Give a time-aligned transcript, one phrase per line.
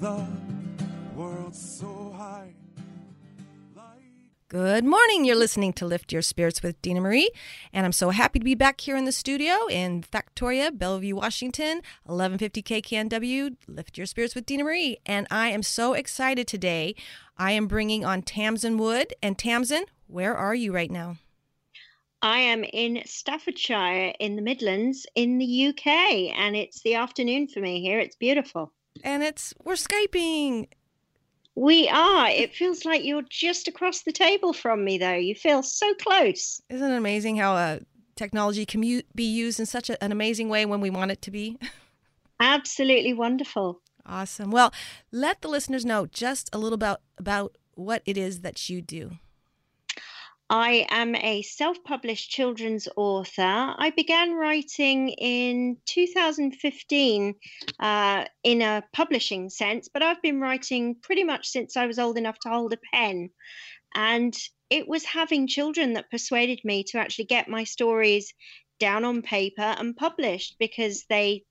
[0.00, 0.24] the
[1.16, 2.54] world so high.
[4.48, 5.26] Good morning.
[5.26, 7.30] You're listening to Lift Your Spirits with Dina Marie,
[7.70, 11.82] and I'm so happy to be back here in the studio in Factoria, Bellevue, Washington,
[12.04, 14.96] 1150 KKNW, Lift Your Spirits with Dina Marie.
[15.04, 16.94] And I am so excited today.
[17.36, 19.12] I am bringing on Tamsin Wood.
[19.22, 21.16] And Tamsin, where are you right now?
[22.22, 27.60] I am in Staffordshire in the Midlands in the UK, and it's the afternoon for
[27.60, 27.98] me here.
[27.98, 28.72] It's beautiful.
[29.04, 30.68] And it's, we're Skyping.
[31.54, 32.28] We are.
[32.28, 35.14] It feels like you're just across the table from me, though.
[35.14, 36.62] You feel so close.
[36.68, 37.78] Isn't it amazing how uh,
[38.14, 41.30] technology can be used in such a, an amazing way when we want it to
[41.30, 41.58] be?
[42.40, 43.80] Absolutely wonderful.
[44.06, 44.50] Awesome.
[44.50, 44.72] Well,
[45.10, 49.18] let the listeners know just a little about about what it is that you do.
[50.50, 53.42] I am a self published children's author.
[53.42, 57.34] I began writing in 2015
[57.78, 62.16] uh, in a publishing sense, but I've been writing pretty much since I was old
[62.16, 63.30] enough to hold a pen.
[63.94, 64.34] And
[64.70, 68.32] it was having children that persuaded me to actually get my stories
[68.80, 71.44] down on paper and published because they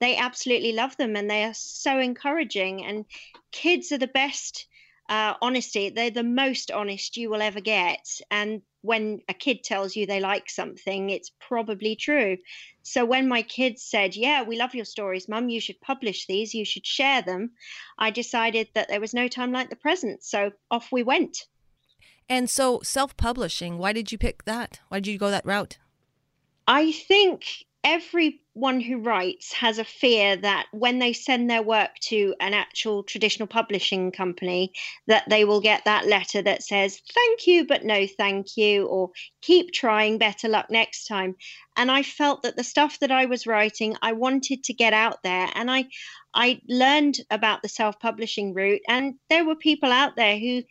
[0.00, 3.06] they absolutely love them and they are so encouraging and
[3.52, 4.66] kids are the best
[5.12, 5.90] uh, honesty.
[5.90, 8.08] They're the most honest you will ever get.
[8.30, 12.38] And when a kid tells you they like something, it's probably true.
[12.82, 16.54] So when my kids said, Yeah, we love your stories, mum, you should publish these,
[16.54, 17.50] you should share them,
[17.98, 20.24] I decided that there was no time like the present.
[20.24, 21.46] So off we went.
[22.26, 24.80] And so self publishing, why did you pick that?
[24.88, 25.76] Why did you go that route?
[26.66, 32.34] I think everyone who writes has a fear that when they send their work to
[32.40, 34.72] an actual traditional publishing company
[35.08, 39.10] that they will get that letter that says thank you but no thank you or
[39.40, 41.34] keep trying better luck next time.
[41.76, 45.18] And i felt that the stuff that i was writing i wanted to get out
[45.24, 45.48] there.
[45.54, 45.86] And i
[46.34, 50.62] i learned about the self publishing route and there were people out there who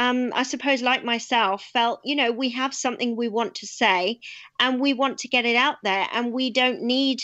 [0.00, 4.20] um, I suppose, like myself, felt, you know, we have something we want to say
[4.58, 7.18] and we want to get it out there, and we don't need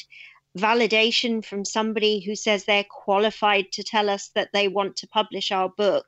[0.59, 5.51] validation from somebody who says they're qualified to tell us that they want to publish
[5.51, 6.05] our book.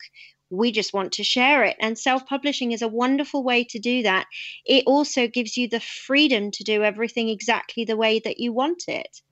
[0.51, 1.77] We just want to share it.
[1.81, 4.27] And self publishing is a wonderful way to do that.
[4.67, 8.85] It also gives you the freedom to do everything exactly the way that you want
[8.89, 9.23] it.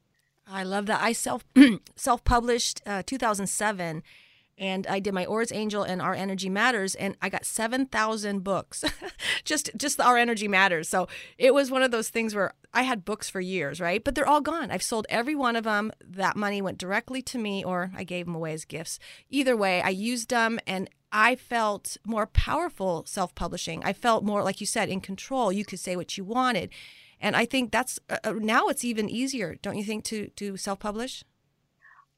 [0.50, 1.02] I love that.
[1.02, 1.44] I self
[1.96, 4.02] self published uh, 2007
[4.58, 8.42] and I did my Aura's Angel and Our Energy Matters, and I got seven thousand
[8.44, 8.84] books,
[9.44, 10.88] just just Our Energy Matters.
[10.88, 11.08] So
[11.38, 14.02] it was one of those things where I had books for years, right?
[14.02, 14.70] But they're all gone.
[14.70, 15.92] I've sold every one of them.
[16.02, 18.98] That money went directly to me, or I gave them away as gifts.
[19.28, 23.82] Either way, I used them, and I felt more powerful self-publishing.
[23.84, 25.52] I felt more, like you said, in control.
[25.52, 26.70] You could say what you wanted,
[27.20, 30.56] and I think that's uh, uh now it's even easier, don't you think, to to
[30.56, 31.24] self-publish?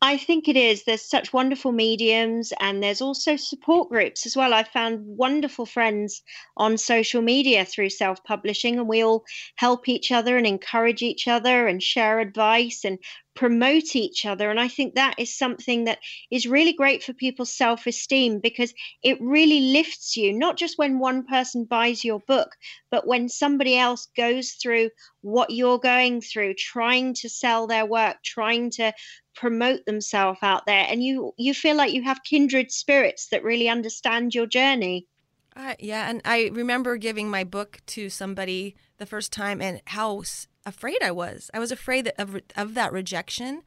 [0.00, 0.84] I think it is.
[0.84, 4.54] There's such wonderful mediums, and there's also support groups as well.
[4.54, 6.22] I found wonderful friends
[6.56, 9.24] on social media through self publishing, and we all
[9.56, 12.98] help each other and encourage each other and share advice and
[13.38, 14.50] promote each other.
[14.50, 18.74] And I think that is something that is really great for people's self esteem because
[19.04, 22.56] it really lifts you, not just when one person buys your book,
[22.90, 24.90] but when somebody else goes through
[25.20, 28.92] what you're going through, trying to sell their work, trying to
[29.36, 33.68] promote themselves out there and you you feel like you have kindred spirits that really
[33.68, 35.06] understand your journey
[35.54, 40.24] uh, yeah and i remember giving my book to somebody the first time and how
[40.66, 41.50] afraid I was.
[41.54, 43.62] I was afraid that of, of that rejection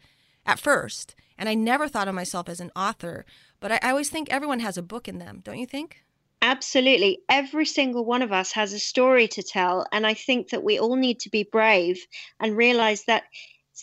[0.45, 1.15] at first.
[1.37, 3.25] And I never thought of myself as an author.
[3.59, 6.03] But I, I always think everyone has a book in them, don't you think?
[6.41, 7.19] Absolutely.
[7.29, 9.85] Every single one of us has a story to tell.
[9.91, 12.05] And I think that we all need to be brave
[12.39, 13.23] and realize that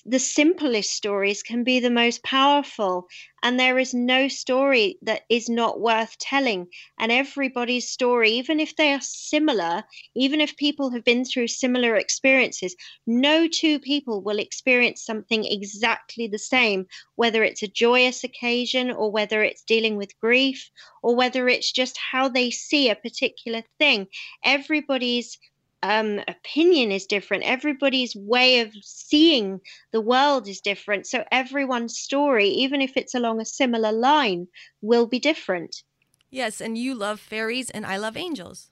[0.05, 3.06] the simplest stories can be the most powerful
[3.43, 6.67] and there is no story that is not worth telling.
[6.99, 11.96] And everybody's story even if they are similar even if people have been through similar
[11.96, 12.76] experiences
[13.06, 16.87] no two people will experience something exactly the same
[17.17, 20.70] whether it's a joyous occasion or whether it's dealing with grief
[21.02, 24.06] or whether it's just how they see a particular thing.
[24.44, 25.38] Everybody's
[25.83, 27.45] um, opinion is different.
[27.45, 29.61] Everybody's way of seeing
[29.93, 31.07] the world is different.
[31.07, 34.49] So everyone's story, even if it's along a similar line,
[34.81, 35.83] will be different.
[36.31, 38.71] Yes, and you love fairies and I love angels.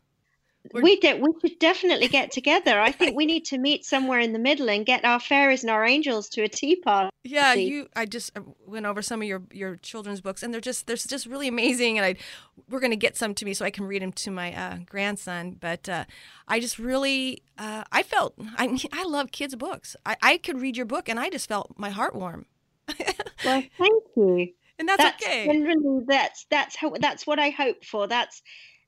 [0.73, 1.21] We did.
[1.21, 2.81] We should definitely get together.
[2.81, 5.71] I think we need to meet somewhere in the middle and get our fairies and
[5.71, 7.11] our angels to a tea party.
[7.25, 7.89] Yeah, you.
[7.97, 10.97] I just uh, went over some of your your children's books, and they're just they're
[10.97, 11.99] just really amazing.
[11.99, 12.17] And I,
[12.69, 14.79] we're going to get some to me so I can read them to my uh,
[14.87, 15.57] grandson.
[15.61, 16.05] But uh,
[16.49, 19.97] I just really, uh, I felt I I love kids' books.
[20.05, 22.47] I I could read your book, and I just felt my heart warm.
[23.45, 24.49] well, thank you.
[24.79, 25.47] And that's, that's okay.
[25.47, 28.07] Generally, that's that's how that's what I hope for.
[28.07, 28.43] That's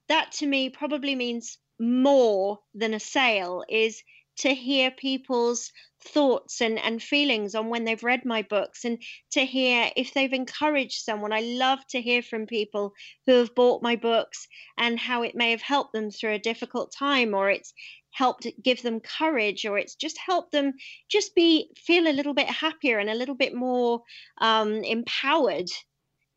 [0.09, 4.03] that to me probably means more than a sale is
[4.39, 9.03] to hear people's thoughts and, and feelings on when they've read my books and
[9.33, 11.33] to hear if they've encouraged someone.
[11.33, 12.93] I love to hear from people
[13.27, 14.47] who have bought my books
[14.79, 17.75] and how it may have helped them through a difficult time or it's
[18.13, 20.73] helped give them courage or it's just helped them
[21.09, 24.03] just be feel a little bit happier and a little bit more
[24.41, 25.69] um, empowered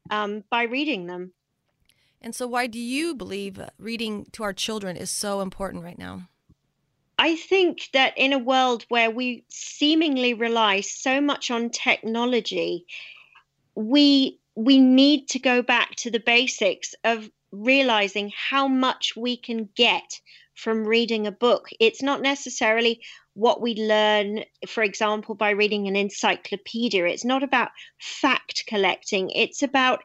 [0.09, 1.33] um, by reading them.
[2.21, 5.97] And so, why do you believe uh, reading to our children is so important right
[5.97, 6.29] now?
[7.18, 12.85] I think that in a world where we seemingly rely so much on technology,
[13.75, 19.69] we we need to go back to the basics of realizing how much we can
[19.75, 20.19] get
[20.56, 21.69] from reading a book.
[21.79, 23.01] It's not necessarily
[23.33, 27.06] what we learn, for example, by reading an encyclopedia.
[27.06, 27.69] It's not about
[28.00, 29.29] fact collecting.
[29.31, 30.03] It's about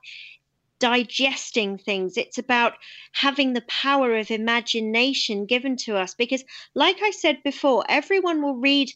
[0.79, 2.17] digesting things.
[2.17, 2.75] It's about
[3.13, 6.15] having the power of imagination given to us.
[6.15, 6.45] Because,
[6.75, 8.91] like I said before, everyone will read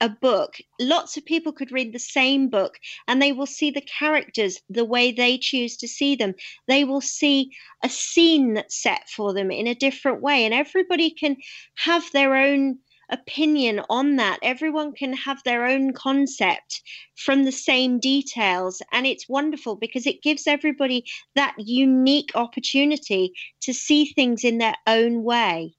[0.00, 0.58] a book.
[0.80, 2.78] Lots of people could read the same book
[3.08, 6.34] and they will see the characters the way they choose to see them.
[6.68, 7.50] They will see
[7.82, 10.44] a scene that's set for them in a different way.
[10.44, 11.36] And everybody can
[11.74, 12.78] have their own
[13.10, 14.38] opinion on that.
[14.42, 16.82] Everyone can have their own concept
[17.16, 18.82] from the same details.
[18.92, 23.32] And it's wonderful because it gives everybody that unique opportunity
[23.62, 25.77] to see things in their own way.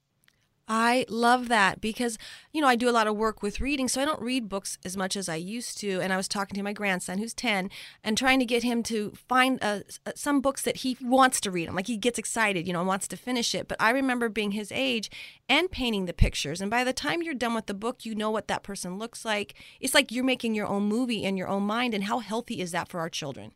[0.72, 2.20] I love that because,
[2.54, 4.78] you know, I do a lot of work with reading, so I don't read books
[4.86, 6.00] as much as I used to.
[6.00, 7.72] And I was talking to my grandson, who's 10,
[8.04, 9.80] and trying to get him to find uh,
[10.14, 11.68] some books that he wants to read.
[11.68, 11.76] Them.
[11.76, 13.68] Like he gets excited, you know, and wants to finish it.
[13.68, 15.10] But I remember being his age
[15.50, 16.62] and painting the pictures.
[16.62, 19.26] And by the time you're done with the book, you know what that person looks
[19.26, 19.56] like.
[19.80, 21.96] It's like you're making your own movie in your own mind.
[21.96, 23.54] And how healthy is that for our children?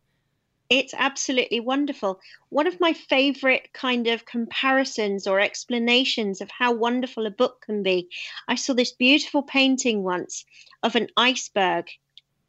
[0.79, 2.19] It's absolutely wonderful.
[2.49, 7.83] One of my favorite kind of comparisons or explanations of how wonderful a book can
[7.83, 8.09] be.
[8.47, 10.45] I saw this beautiful painting once
[10.81, 11.89] of an iceberg,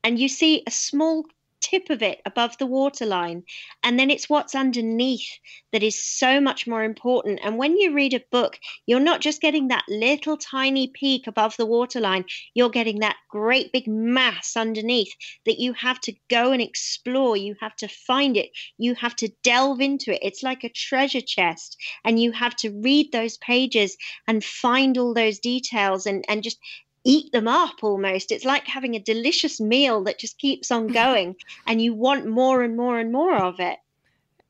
[0.03, 1.27] and you see a small
[1.65, 3.43] tip of it above the waterline.
[3.83, 5.27] And then it's what's underneath
[5.73, 7.41] that is so much more important.
[7.43, 11.57] And when you read a book, you're not just getting that little tiny peak above
[11.57, 15.13] the waterline, you're getting that great big mass underneath
[15.47, 17.37] that you have to go and explore.
[17.37, 18.51] You have to find it.
[18.77, 20.21] You have to delve into it.
[20.23, 21.77] It's like a treasure chest.
[22.05, 23.97] And you have to read those pages
[24.29, 26.59] and find all those details and, and just
[27.05, 28.33] eat them up almost.
[28.33, 31.37] It's like having a delicious meal that just keeps on going
[31.67, 33.79] and you want more and more and more of it.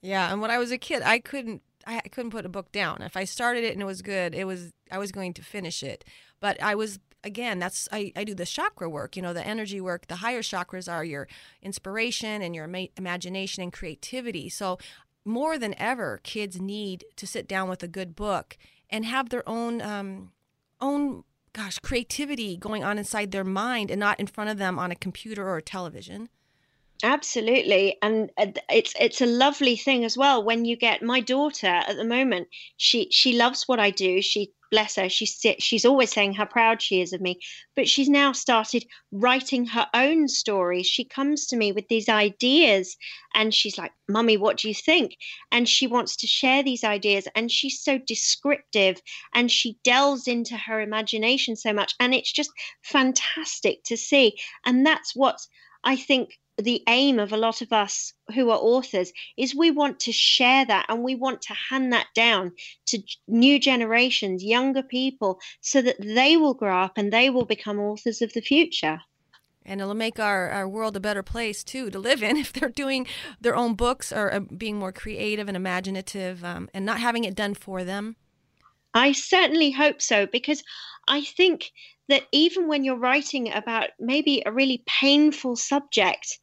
[0.00, 3.02] Yeah, and when I was a kid, I couldn't I couldn't put a book down.
[3.02, 5.82] If I started it and it was good, it was I was going to finish
[5.82, 6.04] it.
[6.40, 9.80] But I was again, that's I, I do the chakra work, you know, the energy
[9.80, 10.06] work.
[10.06, 11.26] The higher chakras are your
[11.62, 14.48] inspiration and your imagination and creativity.
[14.48, 14.78] So
[15.24, 18.58] more than ever, kids need to sit down with a good book
[18.90, 20.32] and have their own um,
[20.80, 21.24] own
[21.54, 24.96] gosh, creativity going on inside their mind and not in front of them on a
[24.96, 26.28] computer or a television.
[27.02, 31.66] Absolutely, and uh, it's it's a lovely thing as well when you get my daughter
[31.66, 32.48] at the moment.
[32.76, 34.22] She she loves what I do.
[34.22, 37.38] She bless her, she's she's always saying how proud she is of me.
[37.76, 40.86] But she's now started writing her own stories.
[40.86, 42.96] She comes to me with these ideas,
[43.34, 45.16] and she's like, "Mummy, what do you think?"
[45.52, 49.00] And she wants to share these ideas, and she's so descriptive,
[49.32, 52.50] and she delves into her imagination so much, and it's just
[52.82, 54.36] fantastic to see.
[54.66, 55.38] And that's what
[55.84, 60.00] I think the aim of a lot of us who are authors is we want
[60.00, 62.52] to share that and we want to hand that down
[62.86, 67.80] to new generations, younger people, so that they will grow up and they will become
[67.80, 69.00] authors of the future.
[69.66, 72.68] And it'll make our, our world a better place too to live in if they're
[72.68, 73.06] doing
[73.40, 77.34] their own books or uh, being more creative and imaginative um, and not having it
[77.34, 78.16] done for them.
[78.94, 80.62] I certainly hope so because
[81.08, 81.72] I think
[82.08, 86.38] that even when you're writing about maybe a really painful subject,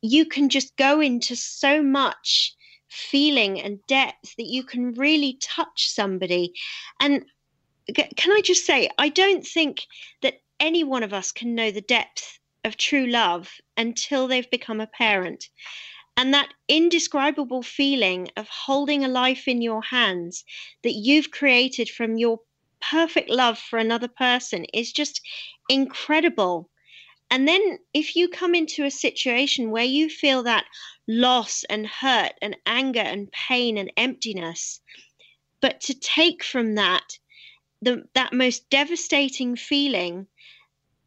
[0.00, 2.54] you can just go into so much
[2.88, 6.52] feeling and depth that you can really touch somebody.
[7.00, 7.24] And
[7.94, 9.86] can I just say, I don't think
[10.22, 14.80] that any one of us can know the depth of true love until they've become
[14.80, 15.48] a parent.
[16.20, 20.44] And that indescribable feeling of holding a life in your hands
[20.82, 22.40] that you've created from your
[22.78, 25.22] perfect love for another person is just
[25.70, 26.68] incredible.
[27.30, 30.66] And then if you come into a situation where you feel that
[31.08, 34.82] loss and hurt and anger and pain and emptiness,
[35.62, 37.18] but to take from that
[37.80, 40.26] the that most devastating feeling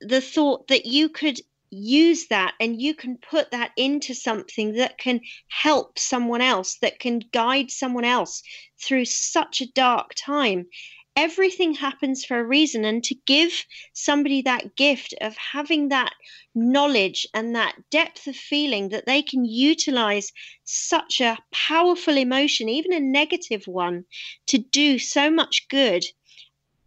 [0.02, 1.40] the thought that you could
[1.74, 7.00] use that and you can put that into something that can help someone else, that
[7.00, 8.44] can guide someone else
[8.82, 10.68] through such a dark time.
[11.16, 16.12] Everything happens for a reason, and to give somebody that gift of having that
[16.56, 20.32] knowledge and that depth of feeling that they can utilize
[20.64, 24.06] such a powerful emotion, even a negative one,
[24.48, 26.04] to do so much good.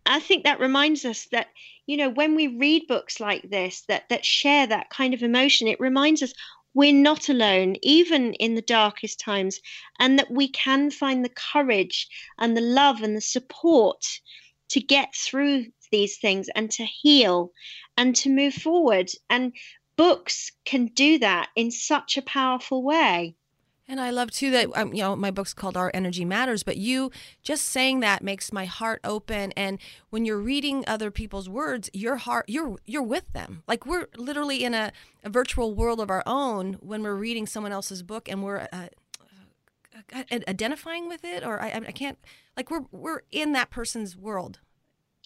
[0.05, 1.49] I think that reminds us that
[1.87, 5.69] you know when we read books like this that that share that kind of emotion
[5.69, 6.33] it reminds us
[6.75, 9.61] we're not alone even in the darkest times
[9.99, 12.07] and that we can find the courage
[12.39, 14.05] and the love and the support
[14.69, 17.53] to get through these things and to heal
[17.97, 19.11] and to move forward.
[19.31, 19.53] And
[19.97, 23.37] books can do that in such a powerful way
[23.89, 26.77] and I love too that um, you know my book's called Our Energy Matters, but
[26.77, 27.11] you
[27.43, 29.53] just saying that makes my heart open.
[29.53, 29.79] And
[30.11, 33.63] when you're reading other people's words, your heart you're you're with them.
[33.69, 37.73] Like we're literally in a, a virtual world of our own when we're reading someone
[37.73, 38.89] else's book, and we're uh,
[40.13, 41.45] uh, identifying with it.
[41.45, 42.19] Or I, I can't
[42.57, 44.59] like we're we're in that person's world.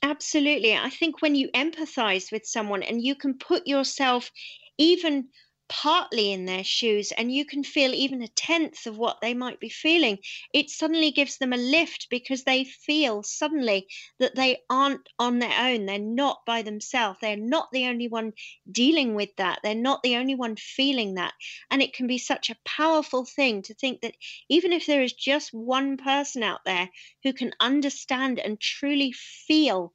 [0.03, 4.31] Absolutely, I think when you empathize with someone and you can put yourself
[4.79, 5.29] even
[5.71, 9.61] partly in their shoes and you can feel even a tenth of what they might
[9.61, 10.19] be feeling,
[10.53, 13.87] it suddenly gives them a lift because they feel suddenly
[14.19, 15.87] that they aren't on their own.
[15.87, 17.21] They're not by themselves.
[17.23, 18.33] They're not the only one
[18.71, 19.61] dealing with that.
[19.63, 21.35] They're not the only one feeling that.
[21.71, 24.17] And it can be such a powerful thing to think that
[24.49, 26.91] even if there is just one person out there
[27.23, 29.93] who can understand and truly feel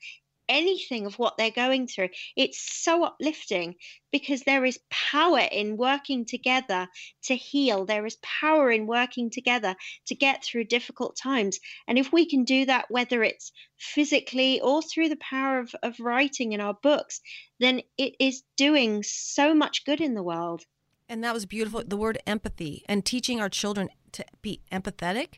[0.50, 2.10] anything of what they're going through.
[2.36, 3.76] It's so uplifting
[4.12, 6.88] because there is power in working together
[7.24, 7.86] to heal.
[7.86, 9.76] There is power in working together
[10.08, 11.60] to get through difficult times.
[11.88, 16.00] And if we can do that, whether it's physically or through the power of, of
[16.00, 17.22] writing in our books,
[17.60, 20.64] then it is doing so much good in the world.
[21.08, 21.84] And that was beautiful.
[21.86, 25.36] The word empathy and teaching our children to be empathetic.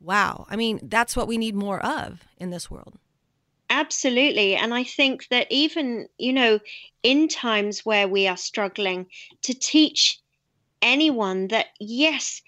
[0.00, 0.46] Wow.
[0.48, 2.98] I mean, that's what we need more of in this world.
[3.82, 4.54] Absolutely.
[4.54, 6.60] And I think that even, you know,
[7.02, 9.06] in times where we are struggling,
[9.42, 10.20] to teach
[10.80, 12.42] anyone that, yes,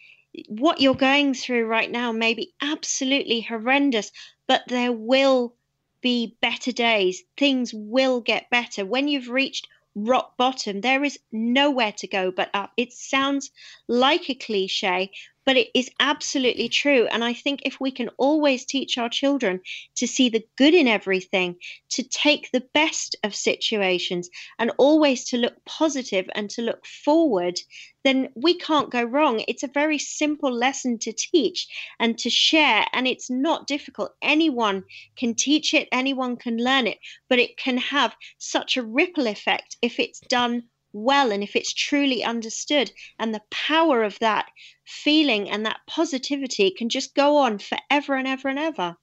[0.48, 4.12] what you're going through right now may be absolutely horrendous,
[4.46, 5.56] but there will
[6.00, 7.24] be better days.
[7.36, 8.86] Things will get better.
[8.86, 12.72] When you've reached rock bottom, there is nowhere to go but up.
[12.76, 13.50] It sounds
[13.88, 15.10] like a cliche,
[15.44, 17.06] but it is absolutely true.
[17.06, 19.60] And I think if we can always teach our children
[19.96, 21.56] to see the good in everything,
[21.90, 27.58] to take the best of situations, and always to look positive and to look forward,
[28.04, 29.42] then we can't go wrong.
[29.48, 31.66] It's a very simple lesson to teach
[31.98, 34.12] and to share, and it's not difficult.
[34.22, 34.84] Anyone
[35.16, 36.98] can teach it, anyone can learn it,
[37.28, 41.74] but it can have such a ripple effect if it's done well and if it's
[41.74, 42.90] truly understood.
[43.18, 44.46] And the power of that
[44.84, 48.96] feeling and that positivity can just go on forever and ever and ever.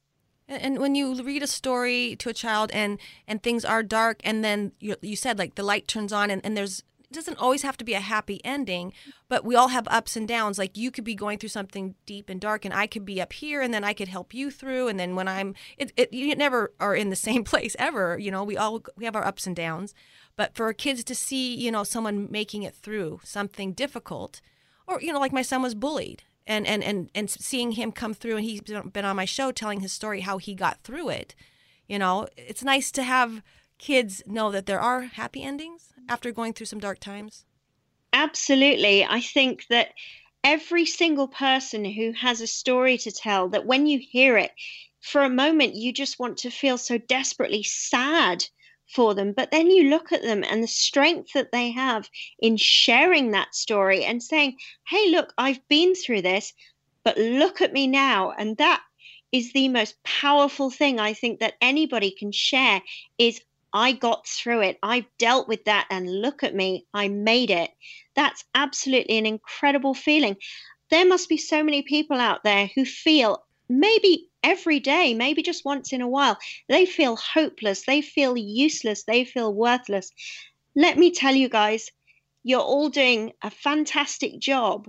[0.48, 4.44] And when you read a story to a child and and things are dark, and
[4.44, 6.82] then you, you said like the light turns on, and, and there's
[7.12, 8.92] doesn't always have to be a happy ending,
[9.28, 10.58] but we all have ups and downs.
[10.58, 13.32] Like you could be going through something deep and dark, and I could be up
[13.32, 14.88] here, and then I could help you through.
[14.88, 18.18] And then when I'm, it, it you never are in the same place ever.
[18.18, 19.94] You know, we all we have our ups and downs.
[20.36, 24.40] But for kids to see, you know, someone making it through something difficult,
[24.86, 28.14] or you know, like my son was bullied, and and and and seeing him come
[28.14, 31.34] through, and he's been on my show telling his story how he got through it.
[31.86, 33.42] You know, it's nice to have
[33.78, 37.44] kids know that there are happy endings after going through some dark times.
[38.12, 39.88] Absolutely, I think that
[40.44, 44.52] every single person who has a story to tell, that when you hear it,
[45.00, 48.44] for a moment you just want to feel so desperately sad
[48.88, 49.32] for them.
[49.32, 53.54] But then you look at them and the strength that they have in sharing that
[53.54, 56.52] story and saying, hey, look, I've been through this,
[57.04, 58.32] but look at me now.
[58.32, 58.82] And that
[59.32, 62.82] is the most powerful thing I think that anybody can share
[63.18, 63.40] is
[63.72, 64.78] I got through it.
[64.82, 66.86] I've dealt with that and look at me.
[66.92, 67.70] I made it.
[68.14, 70.36] That's absolutely an incredible feeling.
[70.90, 75.64] There must be so many people out there who feel maybe every day, maybe just
[75.64, 76.36] once in a while,
[76.68, 80.10] they feel hopeless, they feel useless, they feel worthless.
[80.76, 81.90] Let me tell you guys,
[82.42, 84.88] you're all doing a fantastic job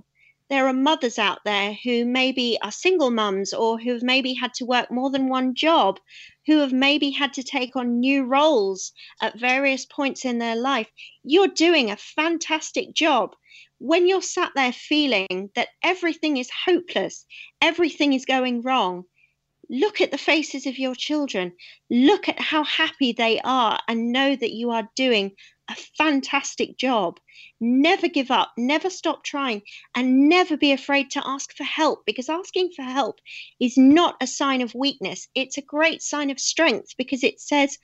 [0.49, 4.65] there are mothers out there who maybe are single mums or who've maybe had to
[4.65, 5.99] work more than one job,
[6.45, 10.89] who have maybe had to take on new roles at various points in their life.
[11.23, 13.35] You're doing a fantastic job.
[13.79, 17.25] When you're sat there feeling that everything is hopeless,
[17.61, 19.03] everything is going wrong,
[19.69, 21.53] look at the faces of your children,
[21.89, 25.31] look at how happy they are, and know that you are doing
[25.69, 27.19] a fantastic job.
[27.59, 29.61] Never give up, never stop trying,
[29.95, 33.19] and never be afraid to ask for help because asking for help
[33.59, 35.27] is not a sign of weakness.
[35.35, 37.77] It's a great sign of strength because it says,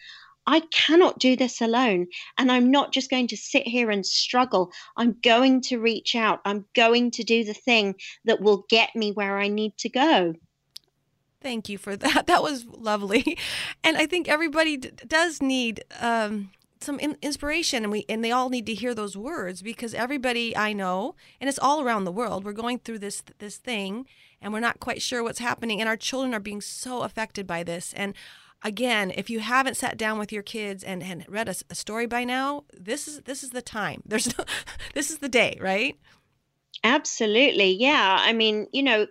[0.45, 2.07] I cannot do this alone.
[2.37, 4.71] And I'm not just going to sit here and struggle.
[4.97, 6.41] I'm going to reach out.
[6.43, 7.95] I'm going to do the thing
[8.25, 10.33] that will get me where I need to go.
[11.41, 12.25] Thank you for that.
[12.27, 13.37] That was lovely.
[13.83, 18.31] And I think everybody d- does need um, some in- inspiration and we and they
[18.31, 22.11] all need to hear those words because everybody I know and it's all around the
[22.11, 24.05] world we're going through this this thing
[24.41, 27.63] and we're not quite sure what's happening and our children are being so affected by
[27.63, 28.13] this and
[28.63, 32.05] again if you haven't sat down with your kids and, and read a, a story
[32.05, 34.01] by now this is this is the time.
[34.05, 34.45] There's no
[34.93, 35.97] this is the day right?
[36.83, 38.17] Absolutely yeah.
[38.21, 39.07] I mean you know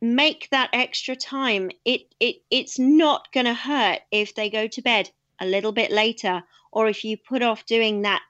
[0.00, 1.70] make that extra time.
[1.84, 5.90] It it it's not going to hurt if they go to bed a little bit
[5.90, 8.22] later or if you put off doing that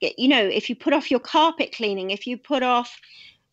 [0.00, 2.98] you know if you put off your carpet cleaning if you put off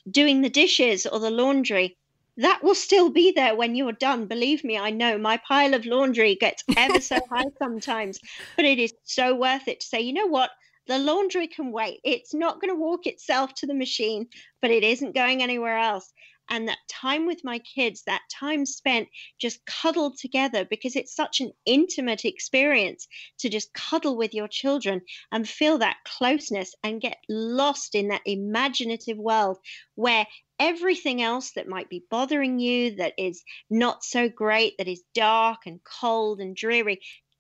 [0.10, 1.96] doing the dishes or the laundry
[2.38, 4.26] that will still be there when you're done.
[4.26, 8.20] Believe me i know my pile of laundry gets ever so high sometimes
[8.56, 10.52] but it is so worth it to say you know what?
[10.86, 12.02] The laundry can wait.
[12.04, 14.28] It's not going to walk itself to the machine
[14.62, 16.12] but it isn't going anywhere else
[16.50, 19.08] and that time with my kids, that time spent
[19.40, 23.08] just cuddled together because it's such an intimate experience
[23.40, 28.22] to just cuddle with your children and feel that closeness and get lost in that
[28.26, 29.58] imaginative world
[29.96, 30.28] where
[30.60, 35.66] everything else that might be bothering you, that is not so great, that is dark
[35.66, 37.00] and cold and dreary,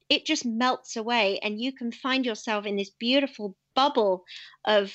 [0.09, 1.39] it just melts away.
[1.39, 4.23] And you can find yourself in this beautiful bubble
[4.65, 4.93] of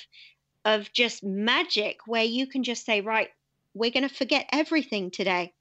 [0.65, 3.29] of just magic where you can just say right
[3.73, 5.53] we're going to forget everything today.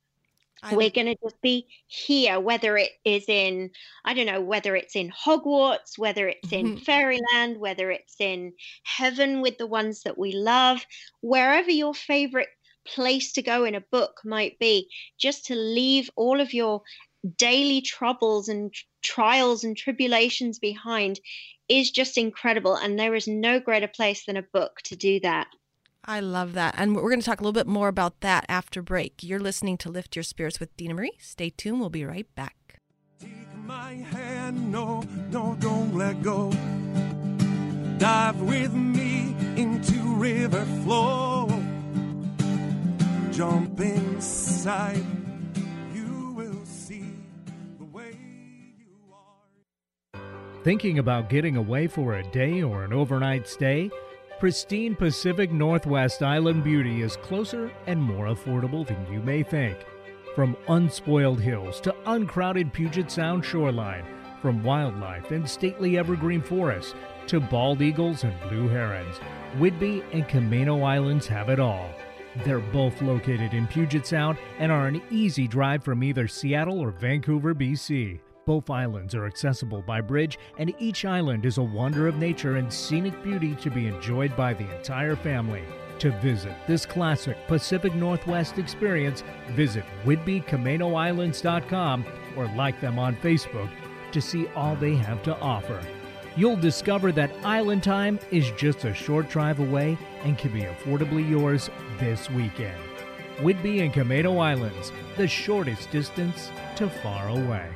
[0.63, 3.71] I we're going to just be here, whether it is in,
[4.05, 6.85] I don't know, whether it's in Hogwarts, whether it's in mm-hmm.
[6.85, 10.85] fairyland, whether it's in heaven with the ones that we love,
[11.21, 12.49] wherever your favorite
[12.85, 16.83] place to go in a book might be, just to leave all of your
[17.37, 21.21] daily troubles and trials and tribulations behind
[21.69, 22.75] is just incredible.
[22.75, 25.49] And there is no greater place than a book to do that.
[26.05, 26.75] I love that.
[26.79, 29.23] And we're going to talk a little bit more about that after break.
[29.23, 31.19] You're listening to Lift Your Spirits with Dina Marie.
[31.19, 31.81] Stay tuned.
[31.81, 32.55] We'll be right back.
[33.21, 36.51] Take my hand, no, no, don't let go.
[37.99, 41.49] Dive with me into river flow.
[43.33, 45.05] Jump inside.
[45.93, 47.13] You will see
[47.79, 48.17] the way
[48.79, 50.21] you are.
[50.63, 53.91] Thinking about getting away for a day or an overnight stay?
[54.39, 59.77] Pristine Pacific Northwest Island beauty is closer and more affordable than you may think.
[60.37, 64.05] From unspoiled hills to uncrowded Puget Sound shoreline,
[64.41, 66.95] from wildlife and stately evergreen forests
[67.27, 69.17] to bald eagles and blue herons,
[69.59, 71.91] Whidbey and Camano Islands have it all.
[72.45, 76.93] They're both located in Puget Sound and are an easy drive from either Seattle or
[76.93, 78.21] Vancouver, BC.
[78.49, 82.73] Both islands are accessible by bridge, and each island is a wonder of nature and
[82.73, 85.65] scenic beauty to be enjoyed by the entire family.
[85.99, 92.07] To visit this classic Pacific Northwest experience, visit WhidbeyCamanoIslands.com
[92.39, 93.69] or like them on Facebook
[94.13, 95.79] to see all they have to offer.
[96.35, 101.29] You'll discover that island time is just a short drive away and can be affordably
[101.29, 102.81] yours this weekend.
[103.41, 107.69] Whidbey and Camano Islands, the shortest distance to far away.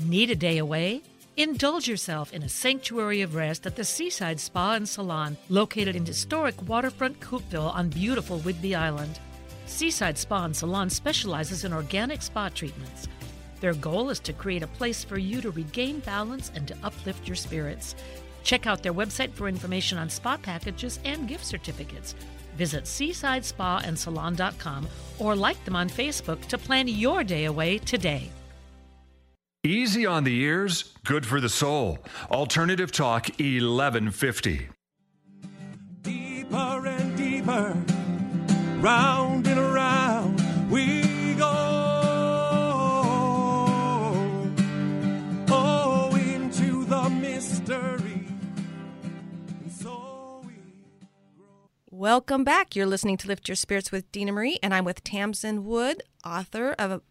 [0.00, 1.02] Need a day away?
[1.36, 6.06] Indulge yourself in a sanctuary of rest at the Seaside Spa and Salon, located in
[6.06, 9.18] historic waterfront Coupeville on beautiful Whidbey Island.
[9.66, 13.08] Seaside Spa and Salon specializes in organic spa treatments.
[13.60, 17.26] Their goal is to create a place for you to regain balance and to uplift
[17.26, 17.96] your spirits.
[18.44, 22.14] Check out their website for information on spa packages and gift certificates.
[22.56, 28.30] Visit seasidespaandsalon.com or like them on Facebook to plan your day away today.
[29.64, 31.98] Easy on the ears, good for the soul.
[32.30, 34.68] Alternative Talk 1150.
[36.02, 37.76] Deeper and deeper,
[38.80, 41.50] round and around we go.
[45.48, 48.28] Oh, into the mystery.
[49.68, 50.52] So we
[51.90, 52.76] Welcome back.
[52.76, 56.76] You're listening to Lift Your Spirits with Dina Marie, and I'm with Tamsin Wood, author
[56.78, 57.02] of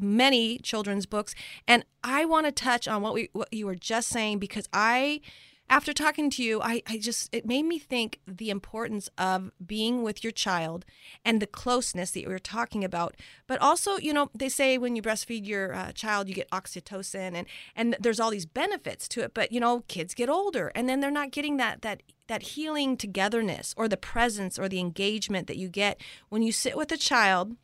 [0.00, 1.34] many children's books.
[1.66, 5.20] And I want to touch on what we what you were just saying because I
[5.68, 10.02] after talking to you, I, I just, it made me think the importance of being
[10.02, 10.84] with your child
[11.24, 13.16] and the closeness that you were talking about.
[13.46, 17.34] But also, you know, they say when you breastfeed your uh, child, you get oxytocin
[17.34, 19.34] and, and there's all these benefits to it.
[19.34, 22.96] But, you know, kids get older and then they're not getting that, that, that healing
[22.96, 26.96] togetherness or the presence or the engagement that you get when you sit with a
[26.96, 27.56] child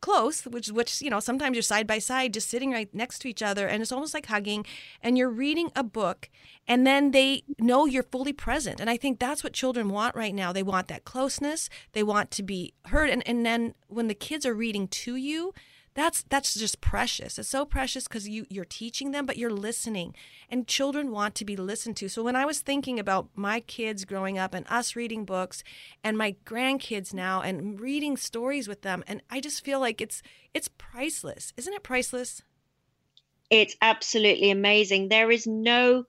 [0.00, 3.28] close, which which you know sometimes you're side by side, just sitting right next to
[3.28, 4.64] each other, and it's almost like hugging.
[5.02, 6.30] And you're reading a book,
[6.66, 8.80] and then they know you're fully present.
[8.80, 10.52] And I think that's what children want right now.
[10.52, 11.68] They want that closeness.
[11.92, 13.10] They want to be heard.
[13.10, 15.52] And and then when the kids are reading to you,
[15.94, 17.38] that's that's just precious.
[17.38, 20.14] It's so precious because you you're teaching them but you're listening.
[20.48, 22.08] And children want to be listened to.
[22.08, 25.64] So when i was thinking about my kids growing up and us reading books
[26.04, 30.22] and my grandkids now and reading stories with them and i just feel like it's
[30.54, 31.52] it's priceless.
[31.56, 32.42] Isn't it priceless?
[33.50, 35.08] It's absolutely amazing.
[35.08, 36.04] There is no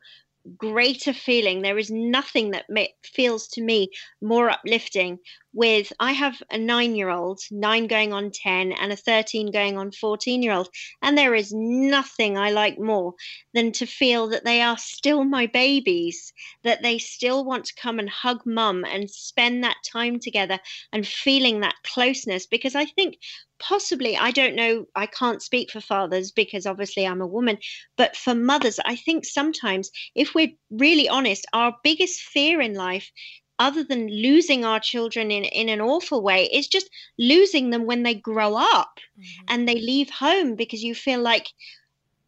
[0.58, 1.62] greater feeling.
[1.62, 3.90] There is nothing that may, feels to me
[4.22, 5.20] more uplifting.
[5.54, 9.78] With I have a nine year old, nine going on 10, and a 13 going
[9.78, 10.70] on 14 year old.
[11.02, 13.14] And there is nothing I like more
[13.54, 16.32] than to feel that they are still my babies,
[16.64, 20.60] that they still want to come and hug mum and spend that time together
[20.94, 22.46] and feeling that closeness.
[22.46, 23.18] Because I think
[23.62, 27.58] possibly i don't know i can't speak for fathers because obviously i'm a woman
[27.96, 33.12] but for mothers i think sometimes if we're really honest our biggest fear in life
[33.60, 38.02] other than losing our children in, in an awful way is just losing them when
[38.02, 39.46] they grow up mm-hmm.
[39.50, 41.48] and they leave home because you feel like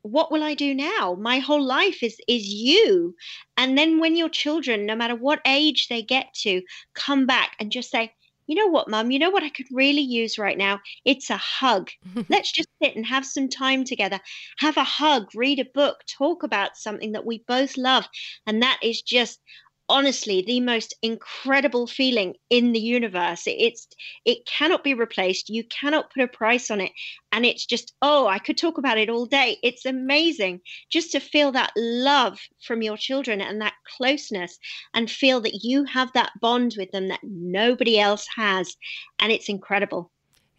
[0.03, 3.15] what will i do now my whole life is is you
[3.57, 6.61] and then when your children no matter what age they get to
[6.93, 8.13] come back and just say
[8.47, 10.79] you know what, mum, you know what I could really use right now?
[11.06, 11.89] It's a hug.
[12.29, 14.19] Let's just sit and have some time together.
[14.60, 18.08] Have a hug, read a book, talk about something that we both love.
[18.45, 19.39] And that is just
[19.89, 23.43] honestly the most incredible feeling in the universe.
[23.45, 23.87] It's
[24.25, 25.49] it cannot be replaced.
[25.49, 26.91] You cannot put a price on it.
[27.31, 29.57] And it's just oh i could talk about it all day.
[29.63, 34.57] It's amazing just to feel that love from your children and that closeness
[34.93, 38.75] and feel that you have that bond with them that nobody else has.
[39.19, 40.11] And it's incredible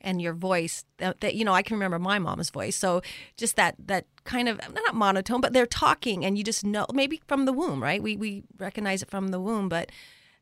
[0.04, 2.76] and your voice that, that, you know i can remember my mom's voice.
[2.76, 3.02] So
[3.36, 7.20] just that that kind of not monotone but they're talking and you just know maybe
[7.26, 8.02] from the womb right?
[8.02, 9.90] We we recognize it from the womb but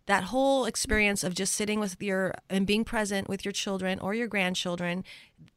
[0.06, 4.14] that whole experience of just sitting with your and being present with your children or
[4.14, 5.04] your grandchildren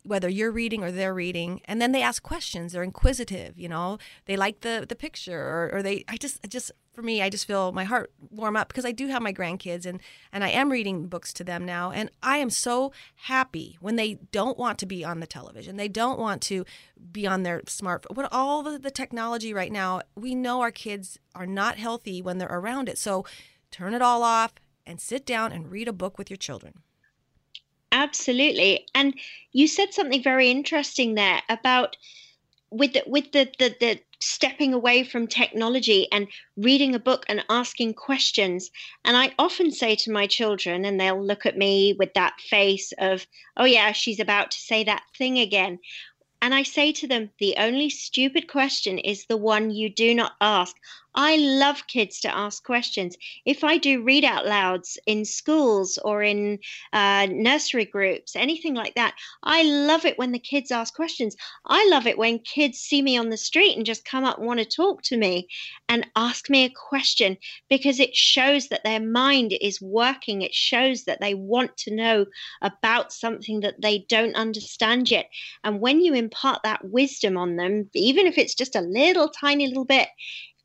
[0.03, 2.73] whether you're reading or they're reading and then they ask questions.
[2.73, 3.97] They're inquisitive you know?
[4.25, 7.45] They like the the picture or, or they i just just for me i just
[7.45, 9.99] feel my heart warm up because i do have my grandkids and
[10.31, 11.91] and i am reading books to them now.
[11.91, 15.77] And i am so happy when they don't want to be on the television.
[15.77, 16.65] They don't want to
[17.11, 21.19] be on their smartphone what all the, the technology right now we know our kids
[21.33, 22.97] are not healthy when they're around it.
[22.97, 23.25] So
[23.75, 24.53] turn it all off
[24.85, 26.81] and sit down and read a book with your children
[27.95, 28.85] Absolutely.
[28.93, 29.13] And
[29.53, 31.95] you said something very interesting there about
[32.69, 37.45] with the, with the, the, the stepping away from technology and reading a book and
[37.49, 38.69] asking questions.
[39.05, 42.91] And I often say to my children, and they'll look at me with that face
[42.97, 45.79] of, oh, yeah, she's about to say that thing again.
[46.41, 50.33] And I say to them, the only stupid question is the one you do not
[50.41, 50.75] ask.
[51.15, 53.15] I love kids to ask questions.
[53.45, 56.59] If I do read out louds in schools or in
[56.91, 61.37] uh, nursery groups, anything like that, I love it when the kids ask questions.
[61.65, 64.45] I love it when kids see me on the street and just come up and
[64.45, 65.47] want to talk to me
[65.87, 67.37] and ask me a question
[67.69, 70.41] because it shows that their mind is working.
[70.41, 72.25] It shows that they want to know
[72.61, 75.29] about something that they don't understand yet.
[75.63, 79.67] And when you impart that wisdom on them, even if it's just a little tiny
[79.67, 80.09] little bit,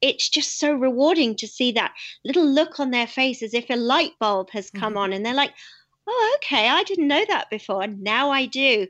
[0.00, 3.76] it's just so rewarding to see that little look on their face as if a
[3.76, 4.98] light bulb has come mm-hmm.
[4.98, 5.54] on and they're like,
[6.06, 7.82] oh, okay, I didn't know that before.
[7.82, 8.86] And now I do.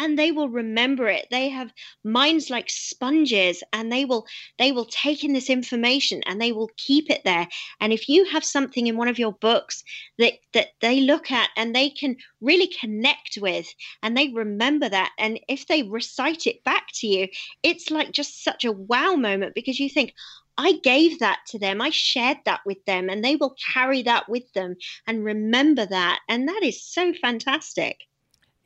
[0.00, 1.26] And they will remember it.
[1.28, 1.72] They have
[2.04, 6.70] minds like sponges and they will they will take in this information and they will
[6.76, 7.48] keep it there.
[7.80, 9.82] And if you have something in one of your books
[10.18, 13.66] that that they look at and they can really connect with
[14.00, 17.26] and they remember that and if they recite it back to you,
[17.64, 20.14] it's like just such a wow moment because you think,
[20.58, 21.80] I gave that to them.
[21.80, 26.20] I shared that with them, and they will carry that with them and remember that.
[26.28, 28.00] And that is so fantastic.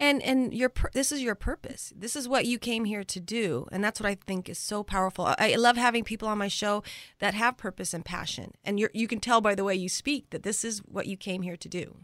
[0.01, 1.93] And and your this is your purpose.
[1.95, 4.83] This is what you came here to do, and that's what I think is so
[4.83, 5.33] powerful.
[5.39, 6.83] I love having people on my show
[7.21, 10.31] that have purpose and passion, and you you can tell by the way you speak
[10.31, 11.99] that this is what you came here to do.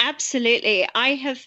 [0.00, 0.88] Absolutely.
[0.94, 1.46] I have,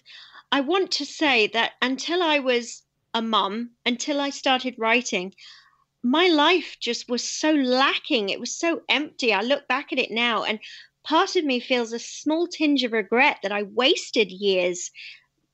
[0.50, 2.82] I want to say that until I was
[3.14, 5.34] a mum, until I started writing,
[6.02, 8.28] my life just was so lacking.
[8.28, 9.32] It was so empty.
[9.32, 10.58] I look back at it now and
[11.04, 14.90] part of me feels a small tinge of regret that I wasted years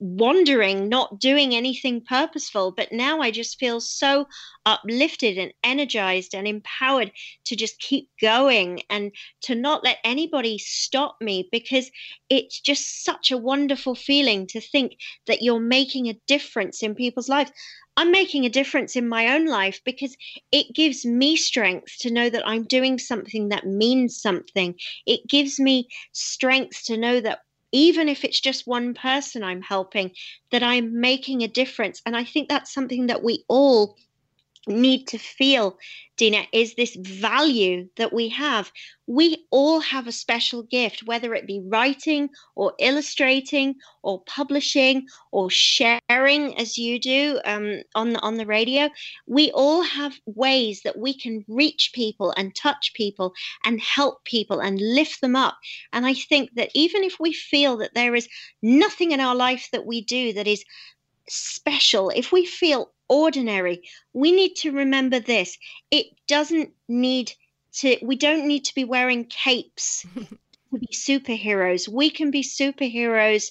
[0.01, 2.73] wandering, not doing anything purposeful.
[2.73, 4.27] But now I just feel so
[4.67, 7.13] uplifted and energized and empowered
[7.47, 11.91] to just keep going and to not let anybody stop me because
[12.29, 17.29] it's just such a wonderful feeling to think that you're making a difference in people's
[17.29, 17.51] lives.
[17.97, 20.17] I'm making a difference in my own life because
[20.53, 24.77] it gives me strength to know that I'm doing something that means something.
[25.05, 27.41] It gives me strength to know that
[27.73, 30.13] even if it's just one person I'm helping,
[30.51, 32.03] that I'm making a difference.
[32.07, 33.97] And I think that's something that we all
[34.69, 35.79] need to feel,
[36.17, 38.71] Dina, is this value that we have.
[39.07, 45.51] We all have a special gift, whether it be writing or illustrating or publishing or
[45.51, 48.91] sharing, as you do um, on the, on the radio.
[49.27, 53.33] We all have ways that we can reach people and touch people
[53.65, 55.57] and help people and lift them up.
[55.93, 58.29] And I think that even if we feel that there is
[58.63, 60.65] nothing in our life that we do that is
[61.29, 65.57] special, if we feel ordinary, we need to remember this.
[65.91, 67.33] It doesn't need
[67.75, 70.07] to, we don't need to be wearing capes
[70.73, 71.89] to be superheroes.
[71.89, 73.51] We can be superheroes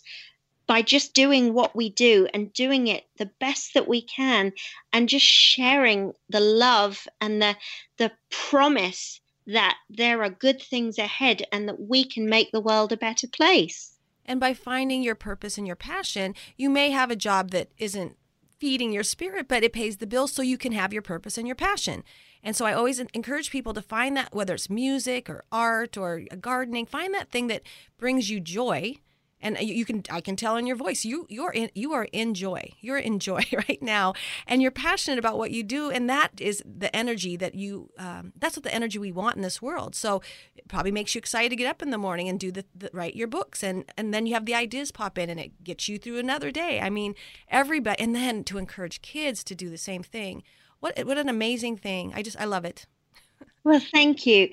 [0.68, 4.52] by just doing what we do and doing it the best that we can
[4.92, 7.56] and just sharing the love and the
[7.98, 12.92] the promise that there are good things ahead and that we can make the world
[12.92, 13.94] a better place.
[14.26, 18.18] And by finding your purpose and your passion, you may have a job that isn't
[18.60, 21.48] feeding your spirit, but it pays the bills so you can have your purpose and
[21.48, 22.04] your passion.
[22.44, 26.22] And so I always encourage people to find that, whether it's music or art or
[26.40, 27.64] gardening, find that thing that
[27.98, 28.96] brings you joy
[29.42, 32.34] and you can i can tell in your voice you you're in you are in
[32.34, 32.72] joy.
[32.80, 34.14] You're in joy right now.
[34.46, 35.90] And you're passionate about what you do.
[35.90, 39.42] And that is the energy that you um, that's what the energy we want in
[39.42, 39.96] this world.
[39.96, 40.22] So
[40.56, 42.90] it probably makes you excited to get up in the morning and do the, the
[42.94, 43.64] write your books.
[43.64, 46.52] And and then you have the ideas pop in and it gets you through another
[46.52, 46.80] day.
[46.80, 47.16] I mean
[47.50, 50.44] everybody and then to encourage kids to do the same thing.
[50.80, 52.14] What what an amazing thing.
[52.16, 52.86] I just i love it.
[53.64, 54.50] Well thank you.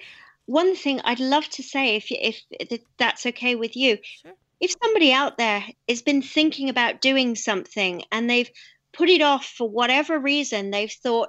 [0.47, 4.75] One thing I'd love to say, if if, if that's okay with you, sure if
[4.83, 8.51] somebody out there has been thinking about doing something and they've
[8.95, 11.29] put it off for whatever reason, they've thought,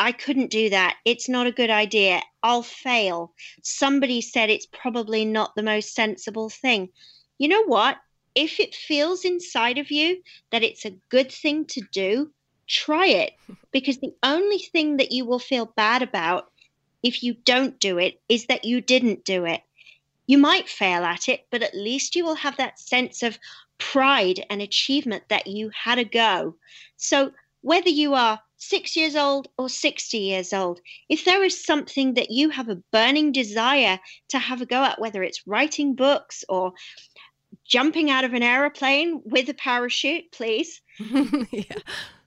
[0.00, 0.96] I couldn't do that.
[1.04, 2.20] It's not a good idea.
[2.42, 3.32] I'll fail.
[3.62, 6.88] Somebody said it's probably not the most sensible thing.
[7.38, 7.98] You know what?
[8.34, 12.32] If it feels inside of you that it's a good thing to do,
[12.66, 13.34] try it.
[13.70, 16.50] Because the only thing that you will feel bad about
[17.02, 19.62] if you don't do it is that you didn't do it.
[20.26, 23.38] You might fail at it, but at least you will have that sense of
[23.78, 26.56] pride and achievement that you had a go.
[26.96, 32.14] So, whether you are six years old or 60 years old, if there is something
[32.14, 36.44] that you have a burning desire to have a go at, whether it's writing books
[36.48, 36.72] or
[37.74, 40.80] jumping out of an aeroplane with a parachute, please.
[40.98, 41.62] yeah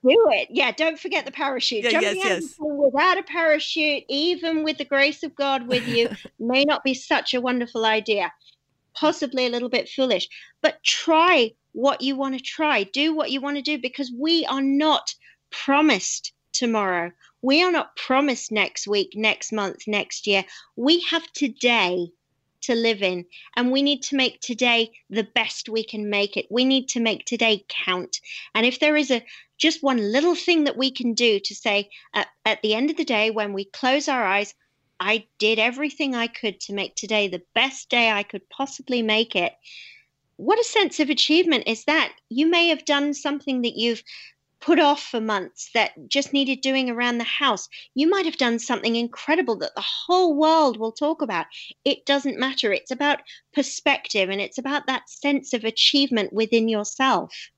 [0.02, 0.48] do it.
[0.50, 1.84] Yeah, don't forget the parachute.
[1.84, 2.54] Yeah, Jumping yes, yes.
[2.58, 6.08] without a parachute, even with the grace of God with you,
[6.38, 8.32] may not be such a wonderful idea.
[8.94, 10.28] Possibly a little bit foolish,
[10.60, 12.82] but try what you want to try.
[12.84, 15.14] Do what you want to do because we are not
[15.50, 17.12] promised tomorrow.
[17.40, 20.44] We are not promised next week, next month, next year.
[20.74, 22.08] We have today
[22.62, 23.24] to live in.
[23.56, 26.46] And we need to make today the best we can make it.
[26.50, 28.20] We need to make today count.
[28.54, 29.24] And if there is a
[29.58, 32.96] just one little thing that we can do to say at, at the end of
[32.96, 34.54] the day, when we close our eyes,
[35.00, 39.36] I did everything I could to make today the best day I could possibly make
[39.36, 39.52] it.
[40.36, 42.12] What a sense of achievement is that?
[42.28, 44.02] You may have done something that you've
[44.60, 47.68] put off for months that just needed doing around the house.
[47.94, 51.46] You might have done something incredible that the whole world will talk about.
[51.84, 52.72] It doesn't matter.
[52.72, 53.20] It's about
[53.54, 57.50] perspective and it's about that sense of achievement within yourself.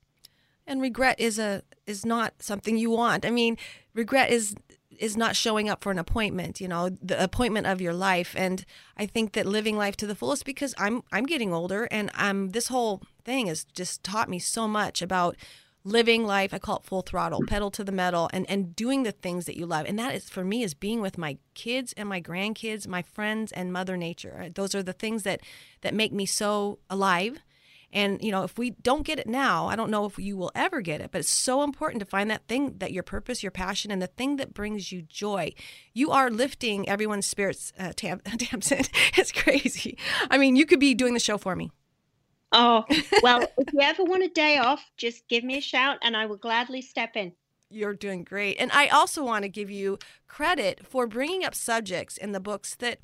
[0.67, 3.25] And regret is a is not something you want.
[3.25, 3.57] I mean,
[3.93, 4.55] regret is
[4.97, 8.35] is not showing up for an appointment, you know, the appointment of your life.
[8.37, 8.63] And
[8.95, 12.49] I think that living life to the fullest because I'm I'm getting older and I'm
[12.49, 15.35] this whole thing has just taught me so much about
[15.83, 19.11] living life i call it full throttle pedal to the metal and and doing the
[19.11, 19.85] things that you love.
[19.87, 23.51] And that is for me is being with my kids and my grandkids my friends
[23.51, 24.49] and mother nature.
[24.53, 25.41] Those are the things that
[25.81, 27.39] that make me so alive.
[27.93, 30.51] And you know if we don't get it now i don't know if you will
[30.55, 33.51] ever get it but it's so important to find that thing that your purpose your
[33.51, 35.51] passion and the thing that brings you joy.
[35.93, 39.97] You are lifting everyone's spirits uh, Tam- it's crazy.
[40.29, 41.71] I mean you could be doing the show for me
[42.51, 42.85] Oh,
[43.23, 46.25] well, if you ever want a day off, just give me a shout and I
[46.25, 47.33] will gladly step in.
[47.69, 48.57] You're doing great.
[48.59, 52.75] And I also want to give you credit for bringing up subjects in the books
[52.75, 52.99] that